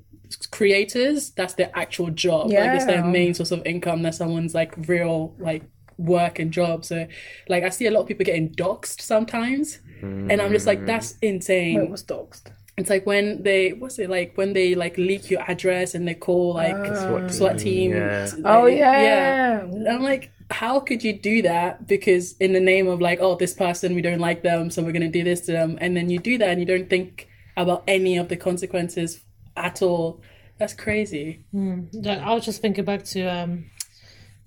creators, 0.52 1.32
that's 1.32 1.56
their 1.56 1.72
actual 1.74 2.10
job. 2.10 2.50
Like 2.50 2.72
it's 2.72 2.86
their 2.86 3.04
main 3.04 3.34
source 3.34 3.52
of 3.52 3.66
income. 3.66 4.02
That's 4.02 4.18
someone's 4.18 4.56
like 4.56 4.74
real 4.88 5.36
like 5.40 5.64
work 5.98 6.40
and 6.40 6.52
job. 6.52 6.86
So 6.86 7.08
like 7.48 7.64
I 7.64 7.70
see 7.70 7.86
a 7.88 7.92
lot 7.92 8.02
of 8.02 8.08
people 8.08 8.26
getting 8.26 8.50
doxxed 8.50 9.02
sometimes. 9.02 9.80
And 10.04 10.42
I'm 10.42 10.52
just 10.52 10.68
like, 10.68 10.82
mm. 10.82 10.86
that's 10.86 11.18
insane. 11.22 11.80
Wait, 11.80 11.90
what's 11.90 12.04
doxed? 12.04 12.52
It's 12.78 12.90
like 12.90 13.06
when 13.06 13.44
they 13.44 13.72
what's 13.74 14.00
it 14.00 14.10
like 14.10 14.36
when 14.36 14.54
they 14.54 14.74
like 14.74 14.98
leak 14.98 15.30
your 15.30 15.42
address 15.50 15.94
and 15.94 16.08
they 16.08 16.16
call 16.16 16.56
like 16.56 16.76
ah. 16.76 16.94
SWAT 16.96 17.32
SWAT 17.32 17.60
team. 17.60 17.92
yeah. 17.92 18.26
to, 18.26 18.42
Oh 18.46 18.66
yeah, 18.66 19.02
yeah. 19.02 19.94
I'm 19.94 20.02
like, 20.02 20.32
how 20.50 20.80
could 20.80 21.04
you 21.04 21.14
do 21.14 21.44
that? 21.44 21.88
Because 21.88 22.36
in 22.38 22.54
the 22.54 22.60
name 22.60 22.88
of 22.88 23.00
like, 23.00 23.20
oh, 23.22 23.36
this 23.36 23.54
person 23.54 23.94
we 23.94 24.02
don't 24.02 24.20
like 24.20 24.42
them, 24.42 24.72
so 24.72 24.82
we're 24.82 24.92
gonna 24.92 25.08
do 25.08 25.24
this 25.24 25.42
to 25.42 25.52
them, 25.52 25.78
and 25.82 25.96
then 25.96 26.10
you 26.10 26.18
do 26.18 26.38
that 26.40 26.50
and 26.50 26.60
you 26.60 26.66
don't 26.66 26.90
think 26.90 27.28
about 27.56 27.84
any 27.88 28.18
of 28.18 28.30
the 28.30 28.38
consequences 28.38 29.22
at 29.56 29.84
all. 29.84 30.22
That's 30.58 30.74
crazy. 30.74 31.46
Hmm. 31.52 31.84
Like, 31.94 32.20
I 32.20 32.34
was 32.34 32.46
just 32.46 32.62
thinking 32.62 32.86
back 32.86 33.04
to 33.06 33.24
um, 33.24 33.66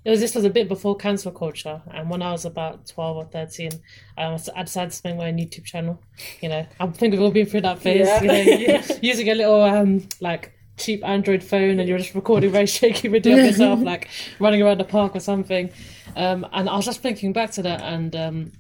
it 0.07 0.11
was 0.11 0.21
this 0.21 0.37
was 0.37 0.45
a 0.45 0.51
bit 0.51 0.69
before 0.69 0.95
cancel 0.95 1.33
culture, 1.33 1.83
and 1.93 2.09
when 2.09 2.23
I 2.23 2.31
was 2.31 2.45
about 2.45 2.87
twelve 2.87 3.17
or 3.17 3.25
thirteen, 3.25 3.73
um, 4.17 4.39
I 4.55 4.63
decided 4.63 4.93
to 4.93 5.01
make 5.05 5.17
my 5.17 5.29
own 5.31 5.37
YouTube 5.37 5.65
channel. 5.65 6.01
You 6.41 6.49
know, 6.49 6.67
I 6.79 6.87
think 6.87 7.11
we've 7.11 7.21
all 7.21 7.33
been 7.33 7.47
through 7.47 7.63
that 7.63 7.81
phase. 7.81 8.07
Yeah. 8.07 8.23
You 8.23 8.69
know, 8.69 8.83
using 9.03 9.29
a 9.29 9.35
little 9.35 9.61
um 9.61 10.07
like 10.21 10.53
cheap 10.77 11.05
Android 11.05 11.43
phone, 11.43 11.81
and 11.81 11.89
you're 11.89 11.99
just 11.99 12.15
recording 12.15 12.53
very 12.53 12.67
shaky 12.67 13.09
video 13.09 13.37
of 13.37 13.47
yourself, 13.47 13.81
like 13.83 14.09
running 14.39 14.63
around 14.63 14.79
the 14.79 14.85
park 14.85 15.17
or 15.17 15.21
something. 15.21 15.73
Um, 16.15 16.47
and 16.53 16.71
I 16.71 16.77
was 16.77 16.85
just 16.85 17.03
thinking 17.03 17.33
back 17.33 17.51
to 17.53 17.63
that, 17.63 17.83
and 17.83 18.15
um, 18.15 18.53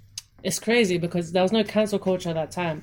it's 0.42 0.59
crazy 0.59 0.98
because 0.98 1.30
there 1.30 1.44
was 1.44 1.52
no 1.52 1.62
cancel 1.62 2.00
culture 2.00 2.30
at 2.30 2.35
that 2.35 2.50
time. 2.50 2.82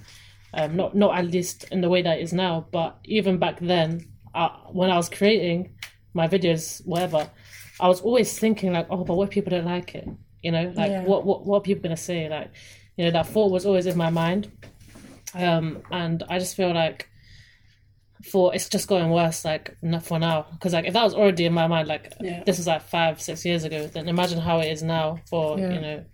Um, 0.54 0.78
not 0.78 0.96
not 0.96 1.18
at 1.18 1.26
least 1.26 1.66
in 1.70 1.82
the 1.82 1.90
way 1.90 2.02
that 2.02 2.20
it 2.20 2.22
is 2.22 2.32
now, 2.32 2.66
but 2.72 2.98
even 3.04 3.40
back 3.40 3.60
then, 3.60 4.08
uh, 4.34 4.52
when 4.72 4.90
I 4.90 4.96
was 4.96 5.10
creating 5.10 5.76
my 6.14 6.30
videos, 6.30 6.86
whatever, 6.86 7.30
I 7.84 7.88
was 7.88 8.02
always 8.02 8.30
thinking 8.40 8.72
like, 8.78 8.88
oh, 8.90 9.04
but 9.04 9.16
what 9.18 9.26
if 9.28 9.34
people 9.38 9.52
don't 9.52 9.66
like 9.76 9.94
it? 10.00 10.08
You 10.42 10.52
know, 10.56 10.66
like 10.76 10.92
Yeah. 10.92 11.04
what 11.10 11.26
what 11.26 11.46
what 11.46 11.58
are 11.58 11.62
people 11.70 11.84
gonna 11.84 11.98
say? 11.98 12.30
Like, 12.30 12.50
you 12.98 13.04
know, 13.06 13.12
that 13.12 13.28
thought 13.28 13.52
was 13.52 13.66
always 13.66 13.86
in 13.86 13.98
my 13.98 14.10
mind, 14.10 14.44
um, 15.36 15.66
and 15.92 16.24
I 16.30 16.40
just 16.40 16.56
feel 16.56 16.74
like 16.74 17.10
for 18.32 18.56
it's 18.56 18.70
just 18.70 18.88
going 18.88 19.10
worse 19.10 19.44
like 19.44 19.76
not 19.82 20.04
for 20.04 20.18
now 20.18 20.46
because 20.54 20.72
like 20.72 20.86
if 20.86 20.94
that 20.94 21.04
was 21.04 21.14
already 21.14 21.44
in 21.46 21.52
my 21.54 21.68
mind 21.68 21.90
like 21.90 22.14
Yeah. 22.22 22.42
this 22.46 22.58
is 22.58 22.66
like 22.68 22.82
five 22.82 23.22
six 23.22 23.44
years 23.44 23.66
ago 23.66 23.88
then 23.88 24.08
imagine 24.08 24.40
how 24.40 24.60
it 24.60 24.72
is 24.72 24.82
now 24.82 25.20
for 25.30 25.60
Yeah. 25.60 25.74
you 25.74 25.82
know 25.82 26.06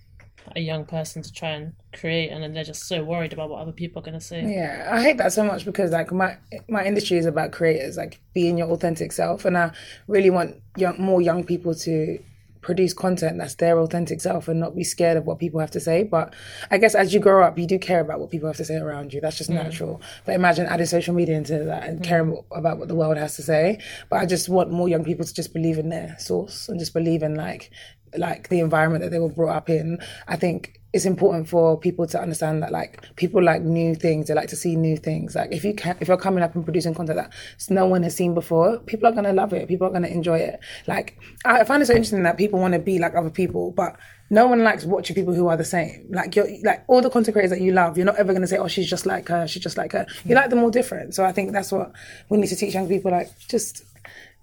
a 0.56 0.60
young 0.60 0.86
person 0.86 1.22
to 1.22 1.32
try 1.32 1.52
and 1.52 1.74
create 1.94 2.30
and 2.30 2.44
then 2.44 2.54
they're 2.54 2.64
just 2.64 2.88
so 2.88 3.04
worried 3.04 3.34
about 3.34 3.50
what 3.50 3.60
other 3.60 3.72
people 3.72 4.00
are 4.02 4.06
going 4.06 4.18
to 4.18 4.24
say 4.24 4.44
Yeah, 4.44 4.90
I 4.92 5.02
hate 5.02 5.18
that 5.18 5.34
so 5.34 5.44
much 5.44 5.66
because 5.66 5.92
like 5.92 6.12
my 6.12 6.38
my 6.68 6.86
industry 6.86 7.18
is 7.18 7.26
about 7.26 7.52
creators, 7.52 7.98
like 7.98 8.20
being 8.34 8.58
your 8.58 8.70
authentic 8.70 9.12
self, 9.12 9.46
and 9.46 9.58
I 9.58 9.72
really 10.08 10.30
want 10.30 10.56
young 10.78 11.02
more 11.02 11.22
young 11.22 11.44
people 11.44 11.74
to 11.76 12.20
produce 12.62 12.94
content 12.94 13.38
that's 13.38 13.56
their 13.56 13.80
authentic 13.80 14.20
self 14.20 14.48
and 14.48 14.60
not 14.60 14.76
be 14.76 14.84
scared 14.84 15.18
of 15.18 15.26
what 15.26 15.40
people 15.40 15.60
have 15.60 15.72
to 15.72 15.80
say. 15.80 16.04
But 16.04 16.34
I 16.70 16.78
guess 16.78 16.94
as 16.94 17.14
you 17.14 17.20
grow 17.20 17.44
up, 17.44 17.58
you 17.58 17.66
do 17.66 17.80
care 17.80 18.02
about 18.02 18.20
what 18.20 18.30
people 18.30 18.48
have 18.48 18.58
to 18.58 18.66
say 18.66 18.76
around 18.76 19.14
you. 19.14 19.22
That's 19.22 19.38
just 19.38 19.50
mm. 19.50 19.56
natural. 19.56 20.02
But 20.26 20.36
imagine 20.36 20.66
adding 20.66 20.86
social 20.86 21.16
media 21.16 21.38
into 21.38 21.58
that 21.66 21.88
and 21.88 22.00
mm. 22.00 22.04
caring 22.04 22.44
about 22.52 22.78
what 22.78 22.88
the 22.88 22.96
world 22.96 23.18
has 23.18 23.36
to 23.38 23.44
say. 23.44 23.80
But 24.10 24.18
I 24.18 24.26
just 24.26 24.50
want 24.50 24.72
more 24.72 24.90
young 24.90 25.04
people 25.04 25.26
to 25.26 25.34
just 25.34 25.54
believe 25.54 25.78
in 25.78 25.90
their 25.90 26.16
source 26.20 26.68
and 26.68 26.80
just 26.80 26.94
believe 26.94 27.24
in 27.24 27.36
like 27.36 27.72
like 28.18 28.50
the 28.50 28.60
environment 28.60 29.04
that 29.04 29.12
they 29.12 29.20
were 29.20 29.30
brought 29.30 29.56
up 29.56 29.70
in. 29.70 30.00
I 30.28 30.36
think 30.36 30.80
it's 30.92 31.06
important 31.06 31.48
for 31.48 31.78
people 31.78 32.08
to 32.08 32.20
understand 32.20 32.64
that 32.64 32.72
like 32.72 33.04
people 33.16 33.44
like 33.44 33.62
new 33.62 33.94
things 33.94 34.28
they 34.28 34.34
like 34.34 34.50
to 34.50 34.56
see 34.56 34.76
new 34.76 34.98
things. 34.98 35.36
Like 35.36 35.52
if 35.52 35.64
you 35.64 35.74
can 35.74 35.96
if 36.00 36.08
you're 36.08 36.18
coming 36.18 36.44
up 36.44 36.56
and 36.56 36.64
producing 36.64 36.96
content 36.96 37.18
that 37.18 37.32
no 37.70 37.86
one 37.86 38.02
has 38.04 38.16
seen 38.16 38.34
before 38.34 38.80
people 38.80 39.08
are 39.08 39.12
going 39.12 39.26
to 39.26 39.34
love 39.34 39.54
it. 39.54 39.68
People 39.68 39.88
are 39.88 39.92
going 39.92 40.04
to 40.04 40.12
enjoy 40.12 40.40
it. 40.40 40.60
Like 40.88 41.20
i 41.46 41.64
find 41.64 41.84
it 41.84 41.86
so 41.86 41.94
interesting 41.94 42.24
that 42.24 42.38
people 42.38 42.60
want 42.60 42.74
to 42.74 42.80
be 42.80 42.98
like 42.98 43.16
other 43.16 43.30
people 43.30 43.72
but 43.72 43.98
no 44.32 44.46
one 44.48 44.64
likes 44.64 44.86
watching 44.86 45.16
people 45.16 45.34
who 45.34 45.48
are 45.48 45.58
the 45.58 45.66
same. 45.66 46.08
Like 46.10 46.36
you're 46.36 46.48
like 46.64 46.84
all 46.88 47.02
the 47.02 47.10
content 47.10 47.34
creators 47.34 47.52
that 47.52 47.62
you 47.62 47.72
love 47.72 47.96
you're 47.96 48.06
not 48.06 48.18
ever 48.18 48.32
going 48.32 48.42
to 48.42 48.48
say 48.48 48.58
oh 48.58 48.68
she's 48.68 48.90
just 48.90 49.06
like 49.06 49.28
her 49.28 49.48
she's 49.48 49.62
just 49.64 49.78
like 49.78 49.92
her. 49.92 50.08
You 50.26 50.34
like 50.34 50.50
them 50.50 50.64
all 50.64 50.72
different. 50.72 51.14
So 51.14 51.24
i 51.24 51.32
think 51.32 51.52
that's 51.52 51.72
what 51.72 51.92
we 52.30 52.38
need 52.40 52.48
to 52.48 52.56
teach 52.56 52.74
young 52.74 52.88
people 52.88 53.12
like 53.12 53.30
just 53.48 53.84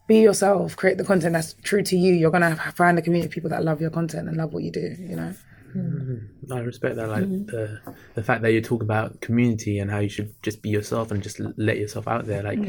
be 0.07 0.21
yourself 0.21 0.77
create 0.77 0.99
the 0.99 1.05
content 1.05 1.33
that's 1.33 1.55
true 1.63 1.83
to 1.83 1.97
you 1.97 2.13
you're 2.13 2.31
going 2.31 2.43
to 2.43 2.57
find 2.73 2.99
a 2.99 3.03
community 3.03 3.27
of 3.27 3.33
people 3.33 3.51
that 3.51 3.65
love 3.65 3.81
your 3.81 3.91
content 3.91 4.29
and 4.29 4.37
love 4.37 4.53
what 4.53 4.63
you 4.63 4.71
do 4.71 4.95
you 4.99 5.17
know 5.17 5.35
mm-hmm. 5.75 6.53
I 6.53 6.61
respect 6.61 6.97
that, 6.97 7.09
like 7.09 7.25
the 7.25 7.81
the 8.15 8.23
fact 8.23 8.43
that 8.43 8.53
you 8.53 8.63
talk 8.63 8.83
about 8.83 9.21
community 9.21 9.79
and 9.79 9.91
how 9.91 9.99
you 9.99 10.09
should 10.09 10.35
just 10.43 10.63
be 10.63 10.71
yourself 10.71 11.11
and 11.11 11.23
just 11.23 11.41
let 11.57 11.77
yourself 11.77 12.09
out 12.09 12.27
there. 12.27 12.43
Like, 12.43 12.61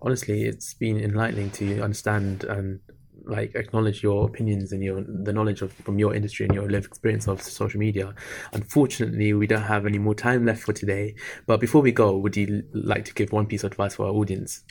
honestly, 0.00 0.42
it's 0.42 0.74
been 0.74 0.98
enlightening 0.98 1.50
to 1.52 1.80
understand 1.80 2.44
and 2.44 2.80
like 3.24 3.54
acknowledge 3.54 4.02
your 4.02 4.26
opinions 4.26 4.72
and 4.72 4.82
your 4.82 5.02
the 5.02 5.32
knowledge 5.32 5.62
of 5.62 5.72
from 5.72 5.98
your 5.98 6.14
industry 6.14 6.46
and 6.46 6.54
your 6.54 6.68
lived 6.68 6.86
experience 6.86 7.28
of 7.28 7.42
social 7.42 7.78
media. 7.78 8.14
Unfortunately, 8.52 9.32
we 9.32 9.46
don't 9.46 9.62
have 9.62 9.86
any 9.86 9.98
more 9.98 10.14
time 10.14 10.44
left 10.44 10.62
for 10.62 10.72
today. 10.72 11.14
But 11.46 11.60
before 11.60 11.82
we 11.82 11.92
go, 11.92 12.16
would 12.16 12.36
you 12.36 12.64
like 12.72 13.04
to 13.06 13.14
give 13.14 13.32
one 13.32 13.46
piece 13.46 13.64
of 13.64 13.72
advice 13.72 13.94
for 13.94 14.06
our 14.06 14.12
audience? 14.12 14.64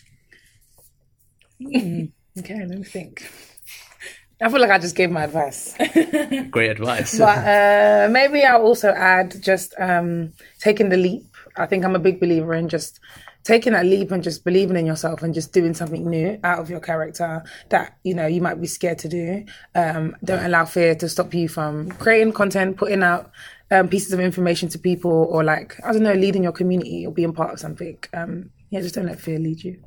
Okay 2.39 2.65
let 2.65 2.77
me 2.77 2.83
think 2.83 3.29
i 4.41 4.49
feel 4.49 4.59
like 4.59 4.71
i 4.71 4.79
just 4.79 4.95
gave 4.95 5.11
my 5.11 5.23
advice 5.23 5.75
Great 6.51 6.71
advice. 6.71 7.17
but 7.17 7.37
uh, 7.37 8.09
maybe 8.11 8.43
I'll 8.43 8.61
also 8.61 8.89
add 8.89 9.41
just 9.41 9.73
um, 9.79 10.33
taking 10.59 10.89
the 10.89 10.97
leap. 10.97 11.23
I 11.57 11.65
think 11.65 11.85
I'm 11.85 11.95
a 11.95 11.99
big 11.99 12.19
believer 12.19 12.53
in 12.53 12.67
just 12.69 12.99
taking 13.43 13.73
that 13.73 13.85
leap 13.85 14.11
and 14.11 14.23
just 14.23 14.43
believing 14.43 14.77
in 14.77 14.85
yourself 14.85 15.23
and 15.23 15.33
just 15.33 15.51
doing 15.53 15.73
something 15.73 16.07
new 16.09 16.39
out 16.43 16.59
of 16.59 16.69
your 16.69 16.79
character 16.79 17.43
that 17.69 17.97
you 18.03 18.13
know 18.13 18.27
you 18.27 18.41
might 18.41 18.59
be 18.59 18.67
scared 18.67 18.99
to 18.99 19.07
do. 19.09 19.45
Um, 19.75 20.15
don't 20.23 20.43
allow 20.45 20.65
fear 20.65 20.95
to 20.95 21.09
stop 21.09 21.33
you 21.33 21.47
from 21.47 21.91
creating 21.93 22.33
content, 22.33 22.77
putting 22.77 23.03
out 23.03 23.31
um, 23.69 23.87
pieces 23.87 24.13
of 24.13 24.19
information 24.19 24.69
to 24.69 24.79
people, 24.79 25.27
or 25.29 25.43
like 25.43 25.77
I 25.85 25.93
don't 25.93 26.03
know, 26.03 26.13
leading 26.13 26.43
your 26.43 26.51
community 26.51 27.05
or 27.05 27.13
being 27.13 27.33
part 27.33 27.53
of 27.53 27.59
something. 27.59 27.97
Um, 28.13 28.49
yeah, 28.69 28.81
just 28.81 28.95
don't 28.95 29.05
let 29.05 29.19
fear 29.19 29.39
lead 29.39 29.63
you. 29.63 29.81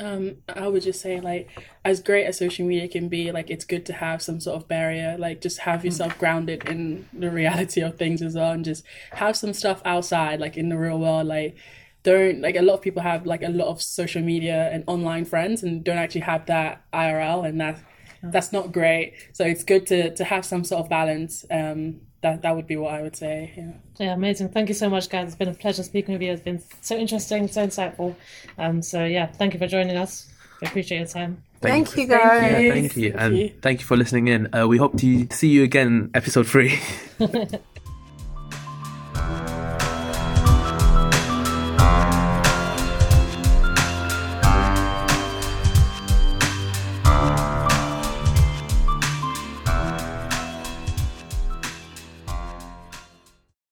Um, 0.00 0.36
I 0.48 0.66
would 0.66 0.82
just 0.82 1.00
say 1.00 1.20
like 1.20 1.50
as 1.84 2.00
great 2.00 2.24
as 2.24 2.38
social 2.38 2.66
media 2.66 2.88
can 2.88 3.08
be, 3.08 3.32
like 3.32 3.50
it's 3.50 3.64
good 3.64 3.84
to 3.86 3.92
have 3.92 4.22
some 4.22 4.40
sort 4.40 4.56
of 4.56 4.66
barrier, 4.68 5.16
like 5.18 5.42
just 5.42 5.58
have 5.60 5.84
yourself 5.84 6.18
grounded 6.18 6.66
in 6.68 7.06
the 7.12 7.30
reality 7.30 7.82
of 7.82 7.98
things 7.98 8.22
as 8.22 8.34
well 8.34 8.52
and 8.52 8.64
just 8.64 8.84
have 9.12 9.36
some 9.36 9.52
stuff 9.52 9.82
outside, 9.84 10.40
like 10.40 10.56
in 10.56 10.70
the 10.70 10.78
real 10.78 10.98
world, 10.98 11.26
like 11.26 11.56
don't 12.02 12.40
like 12.40 12.56
a 12.56 12.62
lot 12.62 12.74
of 12.74 12.80
people 12.80 13.02
have 13.02 13.26
like 13.26 13.42
a 13.42 13.50
lot 13.50 13.68
of 13.68 13.82
social 13.82 14.22
media 14.22 14.70
and 14.72 14.84
online 14.86 15.26
friends 15.26 15.62
and 15.62 15.84
don't 15.84 15.98
actually 15.98 16.22
have 16.22 16.46
that 16.46 16.82
IRL 16.94 17.46
and 17.46 17.60
that 17.60 17.78
that's 18.22 18.52
not 18.52 18.72
great. 18.72 19.14
So 19.32 19.44
it's 19.44 19.64
good 19.64 19.86
to 19.88 20.14
to 20.14 20.24
have 20.24 20.44
some 20.46 20.64
sort 20.64 20.82
of 20.82 20.88
balance. 20.88 21.44
Um 21.50 22.00
that 22.22 22.42
that 22.42 22.54
would 22.54 22.66
be 22.66 22.76
what 22.76 22.94
I 22.94 23.02
would 23.02 23.16
say. 23.16 23.52
Yeah. 23.56 23.72
Yeah, 23.98 24.14
amazing. 24.14 24.50
Thank 24.50 24.68
you 24.68 24.74
so 24.74 24.88
much, 24.88 25.08
guys. 25.08 25.28
It's 25.28 25.36
been 25.36 25.48
a 25.48 25.54
pleasure 25.54 25.82
speaking 25.82 26.14
with 26.14 26.22
you. 26.22 26.32
It's 26.32 26.42
been 26.42 26.62
so 26.80 26.96
interesting, 26.96 27.48
so 27.48 27.66
insightful. 27.66 28.14
Um, 28.58 28.82
so 28.82 29.04
yeah, 29.04 29.26
thank 29.26 29.54
you 29.54 29.58
for 29.58 29.66
joining 29.66 29.96
us. 29.96 30.30
We 30.60 30.68
appreciate 30.68 30.98
your 30.98 31.06
time. 31.06 31.42
Thank 31.60 31.96
you, 31.96 32.06
guys. 32.06 32.62
Yeah, 32.62 32.72
thank 32.72 32.96
you, 32.96 33.14
and 33.16 33.36
you. 33.36 33.52
thank 33.60 33.80
you 33.80 33.86
for 33.86 33.96
listening 33.96 34.28
in. 34.28 34.54
Uh, 34.54 34.66
we 34.66 34.78
hope 34.78 34.98
to 34.98 35.26
see 35.30 35.48
you 35.48 35.62
again, 35.62 36.10
episode 36.14 36.46
three. 36.46 36.78